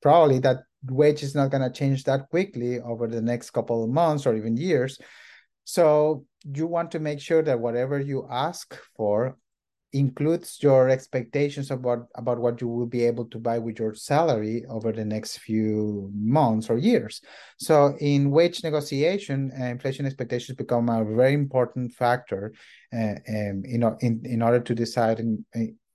probably 0.00 0.38
that 0.38 0.58
wage 0.84 1.22
is 1.22 1.34
not 1.34 1.50
going 1.50 1.62
to 1.62 1.70
change 1.70 2.04
that 2.04 2.28
quickly 2.30 2.80
over 2.80 3.06
the 3.06 3.20
next 3.20 3.50
couple 3.50 3.84
of 3.84 3.90
months 3.90 4.26
or 4.26 4.36
even 4.36 4.56
years. 4.56 4.98
So 5.64 6.24
you 6.44 6.66
want 6.66 6.90
to 6.92 6.98
make 6.98 7.20
sure 7.20 7.42
that 7.42 7.60
whatever 7.60 8.00
you 8.00 8.26
ask 8.30 8.76
for 8.96 9.36
includes 9.92 10.58
your 10.62 10.88
expectations 10.88 11.70
about 11.70 12.06
about 12.14 12.38
what 12.38 12.60
you 12.60 12.68
will 12.68 12.86
be 12.86 13.04
able 13.04 13.24
to 13.24 13.38
buy 13.38 13.58
with 13.58 13.78
your 13.78 13.92
salary 13.92 14.64
over 14.68 14.92
the 14.92 15.04
next 15.04 15.38
few 15.38 16.08
months 16.14 16.70
or 16.70 16.78
years 16.78 17.20
so 17.58 17.96
in 17.98 18.30
wage 18.30 18.62
negotiation 18.62 19.50
uh, 19.60 19.64
inflation 19.64 20.06
expectations 20.06 20.56
become 20.56 20.88
a 20.88 21.04
very 21.04 21.32
important 21.32 21.92
factor 21.92 22.52
uh, 22.94 23.14
um, 23.28 23.62
in, 23.64 24.22
in 24.24 24.42
order 24.42 24.60
to 24.60 24.74
decide 24.76 25.18
in, 25.18 25.44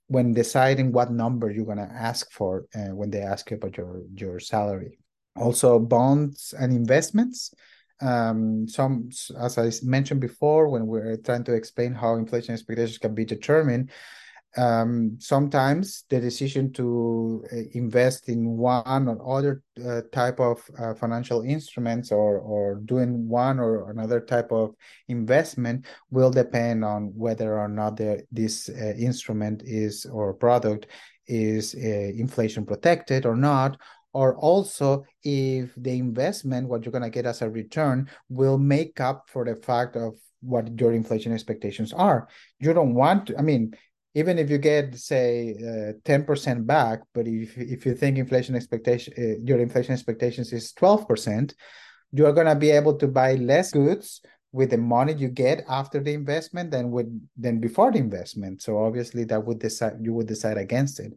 when 0.08 0.32
deciding 0.32 0.92
what 0.92 1.10
number 1.10 1.50
you're 1.50 1.64
going 1.64 1.78
to 1.78 1.94
ask 1.94 2.30
for 2.30 2.66
uh, 2.74 2.94
when 2.94 3.10
they 3.10 3.20
ask 3.20 3.50
you 3.50 3.56
about 3.56 3.76
your 3.76 4.02
your 4.14 4.38
salary. 4.40 4.98
Also 5.36 5.78
bonds 5.78 6.54
and 6.58 6.72
investments 6.72 7.52
um, 8.00 8.68
some 8.68 9.08
as 9.40 9.58
i 9.58 9.70
mentioned 9.82 10.20
before 10.20 10.68
when 10.68 10.86
we're 10.86 11.16
trying 11.16 11.44
to 11.44 11.54
explain 11.54 11.94
how 11.94 12.16
inflation 12.16 12.52
expectations 12.52 12.98
can 12.98 13.14
be 13.14 13.24
determined 13.24 13.90
um, 14.56 15.16
sometimes 15.20 16.04
the 16.08 16.20
decision 16.20 16.72
to 16.72 17.44
uh, 17.52 17.56
invest 17.72 18.28
in 18.28 18.56
one 18.56 19.08
or 19.08 19.38
other 19.38 19.62
uh, 19.84 20.00
type 20.12 20.40
of 20.40 20.62
uh, 20.78 20.94
financial 20.94 21.42
instruments 21.42 22.10
or 22.10 22.38
or 22.38 22.76
doing 22.86 23.28
one 23.28 23.58
or 23.60 23.90
another 23.90 24.20
type 24.20 24.50
of 24.50 24.74
investment 25.08 25.86
will 26.10 26.30
depend 26.30 26.84
on 26.84 27.12
whether 27.14 27.58
or 27.58 27.68
not 27.68 27.96
the, 27.96 28.24
this 28.32 28.68
uh, 28.68 28.94
instrument 28.98 29.62
is 29.64 30.06
or 30.06 30.32
product 30.32 30.86
is 31.26 31.74
uh, 31.74 31.78
inflation 31.78 32.64
protected 32.64 33.26
or 33.26 33.36
not. 33.36 33.78
Or 34.12 34.36
also 34.36 35.04
if 35.22 35.74
the 35.76 35.98
investment 35.98 36.68
what 36.68 36.84
you're 36.84 36.92
going 36.92 37.02
to 37.02 37.10
get 37.10 37.26
as 37.26 37.42
a 37.42 37.50
return 37.50 38.08
will 38.30 38.56
make 38.56 38.98
up 39.00 39.28
for 39.28 39.44
the 39.44 39.56
fact 39.56 39.96
of 39.96 40.14
what 40.40 40.80
your 40.80 40.92
inflation 40.92 41.32
expectations 41.32 41.92
are. 41.92 42.28
You 42.58 42.72
don't 42.72 42.94
want 42.94 43.26
to 43.26 43.38
i 43.38 43.42
mean 43.42 43.74
even 44.16 44.38
if 44.38 44.48
you 44.48 44.56
get 44.56 44.96
say 44.96 45.54
uh, 45.60 45.92
10% 46.10 46.66
back 46.66 47.00
but 47.14 47.28
if 47.28 47.56
if 47.58 47.84
you 47.86 47.94
think 47.94 48.16
inflation 48.16 48.56
expectation 48.56 49.12
uh, 49.18 49.38
your 49.44 49.60
inflation 49.60 49.92
expectations 49.92 50.52
is 50.52 50.72
12% 50.72 51.54
you 52.12 52.24
are 52.26 52.32
going 52.32 52.46
to 52.46 52.54
be 52.66 52.70
able 52.70 52.96
to 52.96 53.06
buy 53.06 53.34
less 53.34 53.70
goods 53.70 54.22
with 54.52 54.70
the 54.70 54.78
money 54.78 55.12
you 55.12 55.28
get 55.28 55.64
after 55.68 56.00
the 56.00 56.14
investment 56.14 56.70
than 56.70 56.90
with 56.90 57.06
than 57.36 57.60
before 57.60 57.92
the 57.92 57.98
investment. 57.98 58.62
So 58.62 58.78
obviously 58.78 59.24
that 59.24 59.44
would 59.44 59.58
decide 59.58 59.98
you 60.00 60.14
would 60.14 60.26
decide 60.26 60.56
against 60.56 61.00
it. 61.00 61.12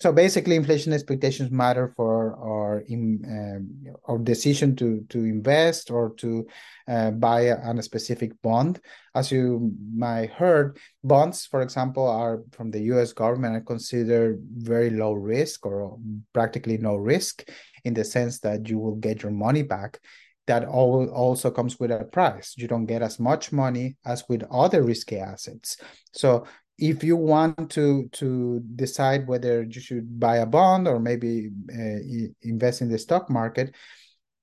So 0.00 0.12
basically 0.12 0.56
inflation 0.56 0.92
expectations 0.92 1.50
matter 1.50 1.92
for 1.96 2.36
our 2.36 2.80
in 2.86 3.20
um, 3.26 3.94
our 4.06 4.18
decision 4.18 4.76
to 4.76 5.04
to 5.08 5.18
invest 5.24 5.90
or 5.90 6.14
to 6.16 6.46
uh, 6.86 7.10
buy 7.10 7.40
a, 7.42 7.56
a 7.56 7.82
specific 7.82 8.40
bond. 8.42 8.80
As 9.14 9.32
you 9.32 9.72
might 9.94 10.30
heard 10.30 10.78
bonds 11.02 11.46
for 11.46 11.62
example 11.62 12.06
are 12.06 12.42
from 12.52 12.70
the 12.70 12.82
US 12.92 13.12
government 13.12 13.56
are 13.56 13.60
considered 13.60 14.40
very 14.56 14.90
low 14.90 15.12
risk 15.12 15.66
or 15.66 15.98
practically 16.32 16.78
no 16.78 16.96
risk 16.96 17.48
in 17.84 17.94
the 17.94 18.04
sense 18.04 18.40
that 18.40 18.68
you 18.68 18.78
will 18.78 18.96
get 18.96 19.22
your 19.22 19.32
money 19.32 19.62
back 19.62 20.00
that 20.46 20.64
all 20.66 21.08
also 21.08 21.50
comes 21.50 21.80
with 21.80 21.90
a 21.90 22.04
price. 22.04 22.54
You 22.56 22.68
don't 22.68 22.86
get 22.86 23.02
as 23.02 23.18
much 23.18 23.52
money 23.52 23.96
as 24.04 24.24
with 24.28 24.44
other 24.50 24.82
risky 24.82 25.18
assets. 25.18 25.76
So 26.12 26.46
if 26.78 27.04
you 27.04 27.16
want 27.16 27.70
to 27.70 28.08
to 28.12 28.60
decide 28.74 29.28
whether 29.28 29.62
you 29.62 29.80
should 29.80 30.18
buy 30.18 30.38
a 30.38 30.46
bond 30.46 30.88
or 30.88 30.98
maybe 30.98 31.50
uh, 31.72 32.28
invest 32.42 32.82
in 32.82 32.90
the 32.90 32.98
stock 32.98 33.30
market, 33.30 33.74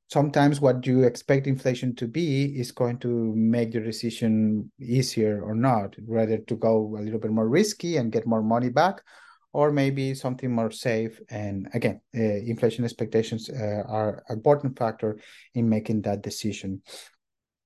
sometimes 0.09 0.59
what 0.59 0.85
you 0.85 1.03
expect 1.03 1.47
inflation 1.47 1.95
to 1.95 2.07
be 2.07 2.57
is 2.59 2.71
going 2.71 2.97
to 2.99 3.33
make 3.35 3.73
your 3.73 3.83
decision 3.83 4.71
easier 4.79 5.41
or 5.43 5.55
not, 5.55 5.95
rather 6.07 6.37
to 6.37 6.55
go 6.55 6.95
a 6.97 7.01
little 7.01 7.19
bit 7.19 7.31
more 7.31 7.47
risky 7.47 7.97
and 7.97 8.11
get 8.11 8.25
more 8.25 8.43
money 8.43 8.69
back, 8.69 9.01
or 9.53 9.71
maybe 9.71 10.13
something 10.13 10.51
more 10.51 10.71
safe. 10.71 11.19
And 11.29 11.67
again, 11.73 12.01
uh, 12.15 12.21
inflation 12.21 12.83
expectations 12.85 13.49
uh, 13.49 13.83
are 13.87 14.23
an 14.29 14.37
important 14.37 14.77
factor 14.77 15.19
in 15.53 15.69
making 15.69 16.03
that 16.03 16.21
decision. 16.21 16.81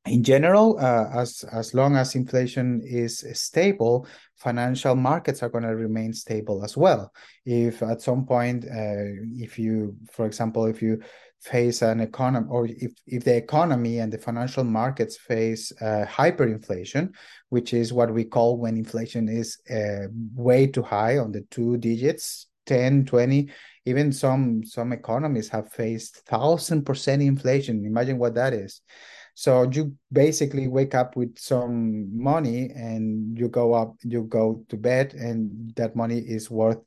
In 0.05 0.23
general, 0.23 0.77
uh, 0.79 1.09
as 1.13 1.43
as 1.51 1.73
long 1.73 1.95
as 1.95 2.13
inflation 2.13 2.81
is 2.85 3.25
stable, 3.33 4.07
financial 4.35 4.95
markets 4.95 5.41
are 5.41 5.49
going 5.49 5.63
to 5.63 5.75
remain 5.75 6.13
stable 6.13 6.63
as 6.63 6.77
well. 6.77 7.11
If 7.43 7.81
at 7.81 8.03
some 8.03 8.25
point, 8.25 8.65
uh, 8.65 9.25
if 9.33 9.57
you, 9.57 9.95
for 10.11 10.27
example, 10.27 10.65
if 10.65 10.79
you 10.81 11.01
face 11.41 11.81
an 11.81 11.99
economy 11.99 12.47
or 12.49 12.65
if, 12.67 12.93
if 13.05 13.23
the 13.23 13.35
economy 13.35 13.99
and 13.99 14.11
the 14.11 14.17
financial 14.17 14.63
markets 14.63 15.15
face 15.15 15.71
uh, 15.79 16.03
hyperinflation 16.09 17.13
which 17.49 17.71
is 17.71 17.93
what 17.93 18.11
we 18.11 18.23
call 18.23 18.57
when 18.57 18.75
inflation 18.75 19.29
is 19.29 19.59
uh, 19.69 20.07
way 20.33 20.65
too 20.65 20.81
high 20.81 21.19
on 21.19 21.31
the 21.31 21.41
two 21.51 21.77
digits 21.77 22.47
10 22.65 23.05
20 23.05 23.47
even 23.85 24.11
some 24.11 24.63
some 24.63 24.91
economies 24.91 25.49
have 25.49 25.71
faced 25.71 26.15
thousand 26.25 26.83
percent 26.83 27.21
inflation 27.21 27.85
imagine 27.85 28.17
what 28.17 28.33
that 28.33 28.53
is 28.53 28.81
so 29.35 29.69
you 29.69 29.93
basically 30.11 30.67
wake 30.67 30.95
up 30.95 31.15
with 31.15 31.37
some 31.37 32.09
money 32.17 32.71
and 32.75 33.37
you 33.37 33.47
go 33.47 33.73
up 33.73 33.95
you 34.03 34.23
go 34.23 34.63
to 34.69 34.75
bed 34.75 35.13
and 35.13 35.75
that 35.75 35.95
money 35.95 36.19
is 36.19 36.49
worth 36.49 36.79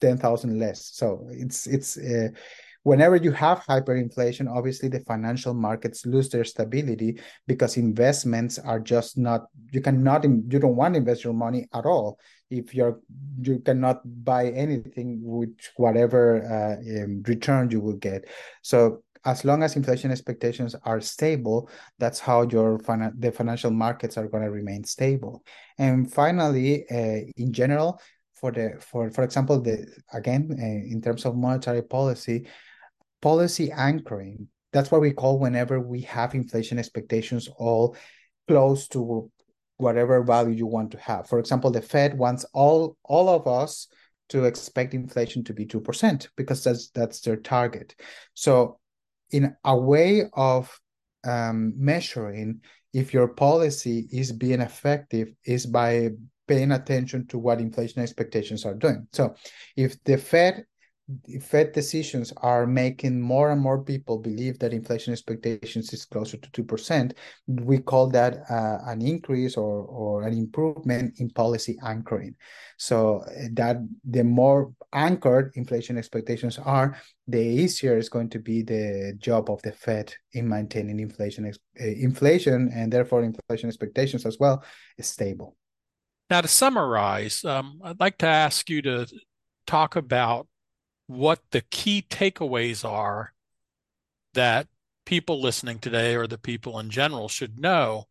10,000 0.00 0.58
less 0.58 0.90
so 0.94 1.26
it's 1.32 1.66
it's 1.66 1.98
uh, 1.98 2.28
whenever 2.88 3.16
you 3.16 3.32
have 3.32 3.60
hyperinflation, 3.68 4.48
obviously 4.48 4.88
the 4.88 5.00
financial 5.00 5.52
markets 5.52 6.06
lose 6.06 6.28
their 6.30 6.44
stability 6.44 7.20
because 7.46 7.76
investments 7.76 8.58
are 8.58 8.80
just 8.80 9.18
not 9.18 9.46
you 9.70 9.80
cannot 9.80 10.24
you 10.24 10.58
don't 10.58 10.76
want 10.76 10.94
to 10.94 10.98
invest 10.98 11.22
your 11.22 11.34
money 11.34 11.68
at 11.74 11.84
all 11.84 12.18
if 12.50 12.74
you're 12.74 12.98
you 13.42 13.58
cannot 13.58 14.00
buy 14.24 14.48
anything 14.48 15.20
with 15.22 15.54
whatever 15.76 16.40
uh, 16.48 16.76
um, 17.02 17.22
return 17.26 17.70
you 17.70 17.80
will 17.80 18.00
get. 18.08 18.24
So 18.62 19.02
as 19.24 19.44
long 19.44 19.62
as 19.62 19.76
inflation 19.76 20.10
expectations 20.10 20.74
are 20.84 21.00
stable, 21.00 21.70
that's 21.98 22.18
how 22.20 22.42
your 22.42 22.78
the 23.18 23.32
financial 23.32 23.70
markets 23.70 24.16
are 24.16 24.28
going 24.28 24.44
to 24.44 24.50
remain 24.50 24.84
stable. 24.84 25.42
And 25.78 26.12
finally, 26.12 26.84
uh, 26.90 27.30
in 27.36 27.52
general, 27.52 28.00
for 28.34 28.52
the 28.52 28.76
for 28.80 29.10
for 29.10 29.24
example, 29.24 29.60
the 29.60 29.86
again 30.12 30.48
uh, 30.52 30.92
in 30.92 31.00
terms 31.02 31.24
of 31.24 31.36
monetary 31.36 31.82
policy, 31.82 32.46
policy 33.20 33.70
anchoring. 33.72 34.48
That's 34.72 34.90
what 34.90 35.00
we 35.00 35.12
call 35.12 35.38
whenever 35.38 35.80
we 35.80 36.02
have 36.02 36.34
inflation 36.34 36.78
expectations 36.78 37.48
all 37.56 37.96
close 38.46 38.86
to 38.88 39.30
whatever 39.78 40.22
value 40.22 40.54
you 40.54 40.66
want 40.66 40.90
to 40.90 40.98
have. 40.98 41.28
For 41.28 41.38
example, 41.38 41.70
the 41.70 41.80
Fed 41.80 42.18
wants 42.18 42.44
all 42.52 42.96
all 43.04 43.28
of 43.28 43.46
us 43.46 43.88
to 44.28 44.44
expect 44.44 44.94
inflation 44.94 45.42
to 45.44 45.54
be 45.54 45.64
2% 45.64 46.28
because 46.36 46.62
that's 46.62 46.90
that's 46.90 47.20
their 47.20 47.36
target. 47.36 47.94
So 48.34 48.77
in 49.30 49.56
a 49.64 49.76
way 49.76 50.24
of 50.34 50.78
um, 51.24 51.74
measuring 51.76 52.60
if 52.92 53.12
your 53.12 53.28
policy 53.28 54.08
is 54.10 54.32
being 54.32 54.60
effective 54.60 55.28
is 55.44 55.66
by 55.66 56.10
paying 56.46 56.72
attention 56.72 57.26
to 57.26 57.38
what 57.38 57.60
inflation 57.60 58.02
expectations 58.02 58.64
are 58.64 58.74
doing. 58.74 59.06
So 59.12 59.34
if 59.76 60.02
the 60.04 60.16
Fed 60.16 60.64
Fed 61.40 61.72
decisions 61.72 62.34
are 62.38 62.66
making 62.66 63.18
more 63.18 63.50
and 63.50 63.60
more 63.60 63.82
people 63.82 64.18
believe 64.18 64.58
that 64.58 64.74
inflation 64.74 65.12
expectations 65.12 65.92
is 65.94 66.04
closer 66.04 66.36
to 66.36 66.62
2%. 66.62 67.12
We 67.46 67.78
call 67.78 68.08
that 68.10 68.42
uh, 68.50 68.78
an 68.86 69.00
increase 69.00 69.56
or, 69.56 69.84
or 69.84 70.24
an 70.24 70.36
improvement 70.36 71.18
in 71.18 71.30
policy 71.30 71.78
anchoring. 71.82 72.34
So 72.76 73.20
uh, 73.20 73.48
that 73.52 73.78
the 74.04 74.22
more 74.22 74.72
anchored 74.92 75.52
inflation 75.54 75.96
expectations 75.96 76.58
are, 76.58 77.00
the 77.26 77.40
easier 77.40 77.96
is 77.96 78.10
going 78.10 78.28
to 78.30 78.38
be 78.38 78.62
the 78.62 79.14
job 79.16 79.50
of 79.50 79.62
the 79.62 79.72
Fed 79.72 80.14
in 80.32 80.46
maintaining 80.46 81.00
inflation, 81.00 81.46
uh, 81.46 81.84
inflation 81.84 82.70
and 82.74 82.92
therefore 82.92 83.22
inflation 83.22 83.70
expectations 83.70 84.26
as 84.26 84.36
well 84.38 84.62
is 84.98 85.06
stable. 85.06 85.56
Now, 86.28 86.42
to 86.42 86.48
summarize, 86.48 87.46
um, 87.46 87.80
I'd 87.82 87.98
like 87.98 88.18
to 88.18 88.26
ask 88.26 88.68
you 88.68 88.82
to 88.82 89.06
talk 89.66 89.96
about 89.96 90.46
what 91.08 91.40
the 91.50 91.62
key 91.62 92.04
takeaways 92.08 92.88
are 92.88 93.32
that 94.34 94.68
people 95.04 95.40
listening 95.40 95.78
today 95.78 96.14
or 96.14 96.26
the 96.26 96.38
people 96.38 96.78
in 96.78 96.90
general 96.90 97.28
should 97.28 97.58
know 97.58 98.04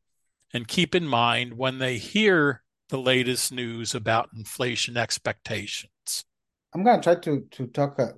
and 0.53 0.67
keep 0.67 0.95
in 0.95 1.07
mind 1.07 1.53
when 1.53 1.77
they 1.77 1.97
hear 1.97 2.63
the 2.89 2.97
latest 2.97 3.51
news 3.51 3.93
about 3.93 4.29
inflation 4.35 4.97
expectations? 4.97 6.25
I'm 6.73 6.83
going 6.83 6.99
to 6.99 7.03
try 7.03 7.15
to 7.15 7.41
to 7.51 7.67
talk 7.67 7.99
a, 7.99 8.13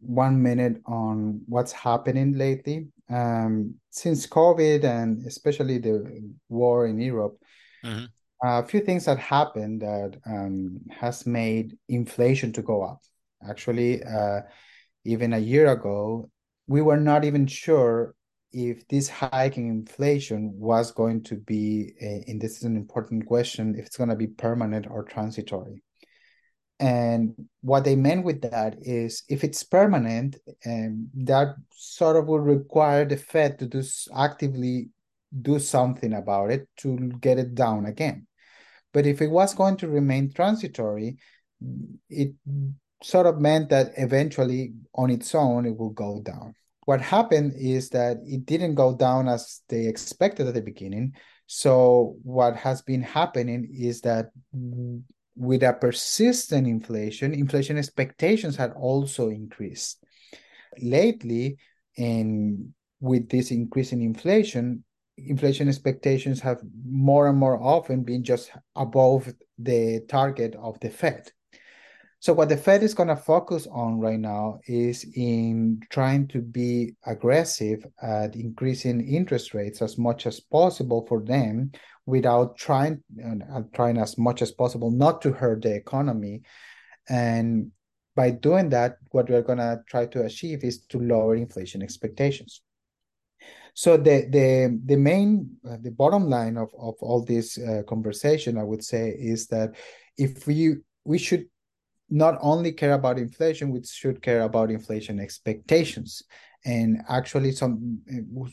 one 0.00 0.42
minute 0.42 0.82
on 0.86 1.40
what's 1.46 1.72
happening 1.72 2.36
lately. 2.36 2.88
Um, 3.08 3.74
since 3.90 4.26
COVID 4.26 4.84
and 4.84 5.26
especially 5.26 5.78
the 5.78 6.30
war 6.48 6.86
in 6.86 7.00
Europe, 7.00 7.40
mm-hmm. 7.84 8.04
a 8.42 8.66
few 8.66 8.80
things 8.80 9.06
that 9.06 9.18
happened 9.18 9.80
that 9.80 10.18
um, 10.26 10.80
has 10.90 11.26
made 11.26 11.78
inflation 11.88 12.52
to 12.52 12.62
go 12.62 12.82
up. 12.82 13.00
Actually, 13.46 14.02
uh, 14.02 14.40
even 15.04 15.32
a 15.32 15.38
year 15.38 15.70
ago, 15.70 16.30
we 16.66 16.82
were 16.82 16.96
not 16.96 17.24
even 17.24 17.46
sure 17.46 18.14
if 18.52 18.86
this 18.88 19.08
hike 19.08 19.56
in 19.56 19.68
inflation 19.68 20.52
was 20.56 20.90
going 20.92 21.22
to 21.22 21.36
be, 21.36 21.92
a, 22.00 22.24
and 22.26 22.40
this 22.40 22.56
is 22.58 22.64
an 22.64 22.76
important 22.76 23.26
question, 23.26 23.74
if 23.78 23.86
it's 23.86 23.96
going 23.96 24.08
to 24.08 24.16
be 24.16 24.26
permanent 24.26 24.86
or 24.90 25.02
transitory. 25.04 25.82
And 26.80 27.34
what 27.60 27.84
they 27.84 27.96
meant 27.96 28.24
with 28.24 28.42
that 28.42 28.76
is 28.82 29.24
if 29.28 29.42
it's 29.42 29.62
permanent, 29.64 30.36
um, 30.64 31.08
that 31.14 31.56
sort 31.72 32.16
of 32.16 32.26
will 32.26 32.40
require 32.40 33.04
the 33.04 33.16
Fed 33.16 33.58
to 33.58 33.66
do 33.66 33.82
actively 34.16 34.90
do 35.42 35.58
something 35.58 36.14
about 36.14 36.50
it 36.50 36.68
to 36.78 36.96
get 37.20 37.38
it 37.38 37.54
down 37.54 37.86
again. 37.86 38.26
But 38.92 39.06
if 39.06 39.20
it 39.20 39.26
was 39.26 39.54
going 39.54 39.76
to 39.78 39.88
remain 39.88 40.32
transitory, 40.32 41.18
it 42.08 42.32
sort 43.02 43.26
of 43.26 43.40
meant 43.40 43.70
that 43.70 43.92
eventually 43.96 44.72
on 44.94 45.10
its 45.10 45.34
own 45.34 45.66
it 45.66 45.76
will 45.76 45.90
go 45.90 46.20
down. 46.22 46.54
What 46.84 47.00
happened 47.00 47.52
is 47.56 47.90
that 47.90 48.18
it 48.24 48.46
didn't 48.46 48.74
go 48.74 48.96
down 48.96 49.28
as 49.28 49.60
they 49.68 49.86
expected 49.86 50.46
at 50.46 50.54
the 50.54 50.62
beginning. 50.62 51.14
So 51.46 52.16
what 52.22 52.56
has 52.56 52.82
been 52.82 53.02
happening 53.02 53.68
is 53.72 54.00
that 54.02 54.30
with 55.36 55.62
a 55.62 55.72
persistent 55.74 56.66
inflation, 56.66 57.34
inflation 57.34 57.78
expectations 57.78 58.56
had 58.56 58.72
also 58.72 59.28
increased. 59.28 60.02
Lately, 60.80 61.58
and 61.96 62.72
with 63.00 63.28
this 63.28 63.50
increase 63.50 63.92
in 63.92 64.00
inflation, 64.00 64.84
inflation 65.16 65.68
expectations 65.68 66.40
have 66.40 66.60
more 66.88 67.28
and 67.28 67.38
more 67.38 67.62
often 67.62 68.02
been 68.02 68.24
just 68.24 68.50
above 68.74 69.32
the 69.58 70.00
target 70.08 70.54
of 70.56 70.80
the 70.80 70.90
Fed. 70.90 71.30
So 72.20 72.32
what 72.32 72.48
the 72.48 72.56
Fed 72.56 72.82
is 72.82 72.94
going 72.94 73.10
to 73.10 73.16
focus 73.16 73.68
on 73.70 74.00
right 74.00 74.18
now 74.18 74.58
is 74.66 75.06
in 75.14 75.80
trying 75.88 76.26
to 76.28 76.40
be 76.40 76.96
aggressive 77.06 77.86
at 78.02 78.34
increasing 78.34 79.06
interest 79.06 79.54
rates 79.54 79.80
as 79.82 79.96
much 79.98 80.26
as 80.26 80.40
possible 80.40 81.06
for 81.06 81.22
them 81.22 81.70
without 82.06 82.56
trying 82.56 83.02
uh, 83.24 83.60
trying 83.72 83.98
as 83.98 84.18
much 84.18 84.42
as 84.42 84.50
possible 84.50 84.90
not 84.90 85.22
to 85.22 85.30
hurt 85.30 85.62
the 85.62 85.74
economy. 85.74 86.42
And 87.08 87.70
by 88.16 88.32
doing 88.32 88.70
that, 88.70 88.96
what 89.10 89.30
we're 89.30 89.42
going 89.42 89.58
to 89.58 89.80
try 89.88 90.06
to 90.06 90.24
achieve 90.24 90.64
is 90.64 90.80
to 90.86 90.98
lower 90.98 91.36
inflation 91.36 91.82
expectations. 91.82 92.62
So 93.74 93.96
the 93.96 94.26
the 94.28 94.80
the 94.86 94.96
main 94.96 95.50
uh, 95.64 95.76
the 95.80 95.92
bottom 95.92 96.28
line 96.28 96.56
of 96.56 96.70
of 96.76 96.96
all 97.00 97.24
this 97.24 97.58
uh, 97.58 97.82
conversation, 97.86 98.58
I 98.58 98.64
would 98.64 98.82
say, 98.82 99.10
is 99.10 99.46
that 99.48 99.76
if 100.16 100.48
we 100.48 100.78
we 101.04 101.18
should 101.18 101.46
not 102.10 102.38
only 102.40 102.72
care 102.72 102.92
about 102.92 103.18
inflation, 103.18 103.70
we 103.70 103.82
should 103.84 104.22
care 104.22 104.42
about 104.42 104.70
inflation 104.70 105.20
expectations. 105.20 106.22
And 106.64 107.02
actually, 107.08 107.52
some 107.52 108.00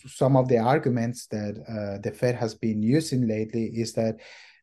some 0.07 0.35
of 0.35 0.47
the 0.47 0.59
arguments 0.59 1.25
that 1.27 1.55
uh, 1.67 1.97
the 2.01 2.11
Fed 2.11 2.35
has 2.35 2.53
been 2.53 2.83
using 2.83 3.27
lately 3.27 3.65
is 3.65 3.93
that 3.93 4.19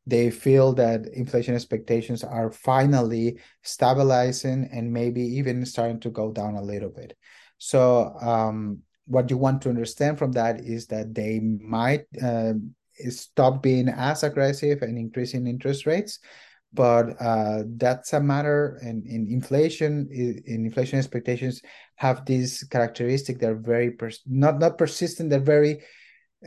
they 0.06 0.30
feel 0.30 0.72
that 0.74 1.06
inflation 1.08 1.54
expectations 1.54 2.24
are 2.24 2.50
finally 2.50 3.38
stabilizing 3.62 4.68
and 4.72 4.92
maybe 4.92 5.22
even 5.22 5.64
starting 5.64 6.00
to 6.00 6.10
go 6.10 6.32
down 6.32 6.54
a 6.54 6.62
little 6.62 6.90
bit. 6.90 7.16
So, 7.58 8.14
um, 8.20 8.80
what 9.06 9.30
you 9.30 9.36
want 9.36 9.62
to 9.62 9.68
understand 9.68 10.18
from 10.18 10.32
that 10.32 10.60
is 10.60 10.86
that 10.86 11.14
they 11.14 11.40
might 11.40 12.04
uh, 12.22 12.54
stop 13.08 13.62
being 13.62 13.88
as 13.88 14.22
aggressive 14.22 14.82
and 14.82 14.96
increasing 14.96 15.46
interest 15.46 15.86
rates 15.86 16.20
but 16.72 17.20
uh, 17.20 17.64
that's 17.76 18.12
a 18.12 18.20
matter 18.20 18.78
in, 18.82 19.02
in 19.06 19.26
inflation 19.30 20.08
in 20.10 20.66
inflation 20.66 20.98
expectations 20.98 21.60
have 21.96 22.24
this 22.24 22.64
characteristic. 22.64 23.38
They're 23.38 23.54
very 23.54 23.90
pers- 23.90 24.22
not 24.26 24.58
not 24.58 24.78
persistent 24.78 25.30
they're 25.30 25.40
very 25.40 25.82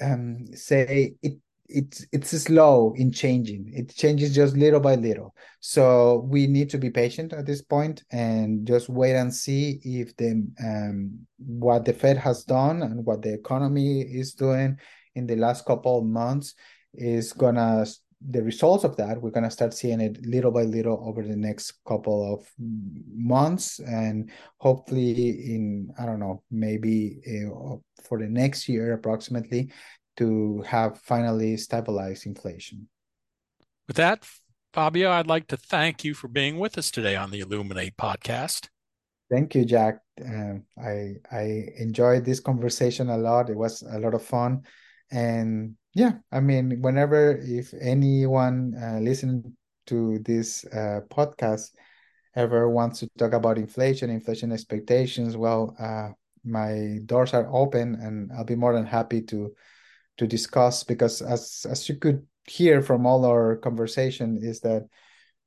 um, 0.01 0.45
say 0.53 1.15
it 1.21 1.37
it's 1.67 2.05
it's 2.11 2.29
slow 2.29 2.93
in 2.95 3.11
changing. 3.11 3.71
It 3.73 3.95
changes 3.95 4.35
just 4.35 4.55
little 4.55 4.79
by 4.79 4.95
little. 4.95 5.33
So 5.59 6.25
we 6.29 6.47
need 6.47 6.69
to 6.71 6.77
be 6.77 6.89
patient 6.89 7.33
at 7.33 7.45
this 7.45 7.61
point 7.61 8.03
and 8.11 8.67
just 8.67 8.87
wait 8.87 9.15
and 9.15 9.33
see 9.33 9.79
if 9.83 10.15
the 10.17 10.47
um, 10.63 11.25
what 11.37 11.85
the 11.85 11.93
fed 11.93 12.17
has 12.17 12.43
done 12.43 12.83
and 12.83 13.05
what 13.05 13.21
the 13.21 13.33
economy 13.33 14.01
is 14.01 14.33
doing 14.33 14.77
in 15.15 15.25
the 15.25 15.35
last 15.35 15.65
couple 15.65 15.99
of 15.99 16.05
months 16.05 16.53
is 16.93 17.33
gonna 17.33 17.85
the 18.29 18.41
results 18.41 18.83
of 18.83 18.95
that 18.95 19.21
we're 19.21 19.29
going 19.29 19.43
to 19.43 19.51
start 19.51 19.73
seeing 19.73 20.01
it 20.01 20.25
little 20.25 20.51
by 20.51 20.63
little 20.63 21.01
over 21.05 21.21
the 21.21 21.35
next 21.35 21.73
couple 21.87 22.33
of 22.33 22.47
months 23.13 23.79
and 23.79 24.31
hopefully 24.57 25.29
in 25.53 25.89
i 25.99 26.05
don't 26.05 26.19
know 26.19 26.41
maybe 26.49 27.19
uh, 27.27 27.75
for 28.03 28.19
the 28.19 28.27
next 28.27 28.67
year 28.67 28.93
approximately 28.93 29.71
to 30.17 30.61
have 30.67 30.99
finally 30.99 31.57
stabilized 31.57 32.25
inflation 32.25 32.87
with 33.87 33.97
that 33.97 34.25
Fabio, 34.75 35.09
I'd 35.09 35.27
like 35.27 35.47
to 35.47 35.55
thank 35.55 36.03
you 36.03 36.13
for 36.13 36.27
being 36.27 36.59
with 36.59 36.77
us 36.77 36.91
today 36.91 37.15
on 37.15 37.31
the 37.31 37.39
Illuminate 37.39 37.95
podcast. 37.95 38.67
Thank 39.31 39.55
you, 39.55 39.63
Jack. 39.63 39.99
Uh, 40.19 40.55
I 40.77 41.15
I 41.31 41.69
enjoyed 41.77 42.25
this 42.25 42.41
conversation 42.41 43.09
a 43.09 43.17
lot. 43.17 43.49
It 43.49 43.55
was 43.55 43.83
a 43.83 43.97
lot 43.99 44.13
of 44.13 44.21
fun, 44.21 44.63
and 45.11 45.75
yeah, 45.93 46.13
I 46.31 46.39
mean, 46.39 46.81
whenever 46.81 47.37
if 47.37 47.73
anyone 47.79 48.75
uh, 48.81 48.99
listening 48.99 49.55
to 49.87 50.19
this 50.19 50.65
uh, 50.65 51.01
podcast 51.09 51.71
ever 52.35 52.69
wants 52.69 52.99
to 52.99 53.09
talk 53.17 53.33
about 53.33 53.57
inflation, 53.57 54.09
inflation 54.09 54.51
expectations, 54.51 55.37
well, 55.37 55.75
uh, 55.79 56.09
my 56.43 56.99
doors 57.05 57.33
are 57.33 57.47
open, 57.51 57.95
and 57.95 58.31
I'll 58.33 58.43
be 58.43 58.55
more 58.55 58.73
than 58.73 58.85
happy 58.85 59.21
to 59.23 59.53
to 60.17 60.27
discuss 60.27 60.83
because 60.83 61.21
as 61.21 61.65
as 61.69 61.89
you 61.89 61.95
could 61.95 62.25
hear 62.47 62.81
from 62.81 63.05
all 63.05 63.25
our 63.25 63.57
conversation 63.57 64.39
is 64.41 64.61
that 64.61 64.87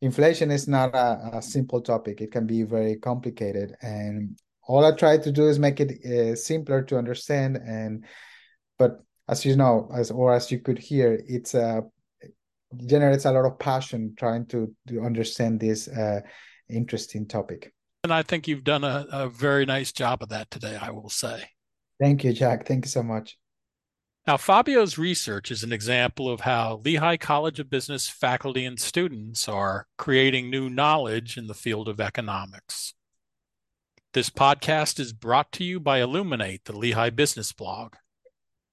inflation 0.01 0.51
is 0.51 0.68
not 0.68 0.94
a, 0.94 1.38
a, 1.38 1.42
simple 1.42 1.81
topic. 1.81 2.21
It 2.21 2.33
can 2.33 2.47
be 2.47 2.62
very 2.64 2.97
complicated, 2.97 3.77
and 3.83 4.38
all 4.66 4.85
I 4.85 4.92
try 4.92 5.18
to 5.18 5.33
do 5.33 5.49
is 5.49 5.59
make 5.59 5.81
it 5.81 6.05
uh, 6.05 6.37
simpler 6.37 6.83
to 6.83 6.99
understand. 6.99 7.57
And 7.57 8.05
but 8.79 9.01
as 9.28 9.44
you 9.44 9.56
know, 9.56 9.90
as 9.94 10.10
or 10.10 10.34
as 10.34 10.50
you 10.50 10.58
could 10.58 10.78
hear, 10.78 11.20
it's 11.28 11.54
a 11.54 11.62
uh, 11.62 11.80
generates 12.86 13.24
a 13.24 13.32
lot 13.32 13.46
of 13.46 13.58
passion 13.58 14.14
trying 14.18 14.46
to 14.46 14.74
to 14.88 15.02
understand 15.02 15.60
this 15.60 15.88
uh, 15.88 16.20
interesting 16.68 17.26
topic. 17.26 17.72
And 18.04 18.12
I 18.12 18.22
think 18.22 18.48
you've 18.48 18.64
done 18.64 18.84
a, 18.84 19.06
a 19.10 19.28
very 19.28 19.66
nice 19.66 19.92
job 19.92 20.22
of 20.22 20.28
that 20.30 20.50
today. 20.50 20.78
I 20.80 20.90
will 20.90 21.10
say. 21.10 21.44
Thank 22.00 22.24
you, 22.24 22.32
Jack. 22.32 22.66
Thank 22.66 22.84
you 22.84 22.90
so 22.90 23.02
much. 23.02 23.36
Now, 24.26 24.36
Fabio's 24.36 24.98
research 24.98 25.50
is 25.50 25.64
an 25.64 25.72
example 25.72 26.30
of 26.30 26.40
how 26.40 26.82
Lehigh 26.84 27.16
College 27.16 27.58
of 27.58 27.70
Business 27.70 28.08
faculty 28.08 28.66
and 28.66 28.78
students 28.78 29.48
are 29.48 29.86
creating 29.96 30.50
new 30.50 30.68
knowledge 30.68 31.38
in 31.38 31.46
the 31.46 31.54
field 31.54 31.88
of 31.88 31.98
economics. 31.98 32.92
This 34.12 34.28
podcast 34.28 35.00
is 35.00 35.14
brought 35.14 35.50
to 35.52 35.64
you 35.64 35.80
by 35.80 36.00
Illuminate, 36.00 36.66
the 36.66 36.76
Lehigh 36.76 37.08
Business 37.08 37.52
Blog. 37.52 37.94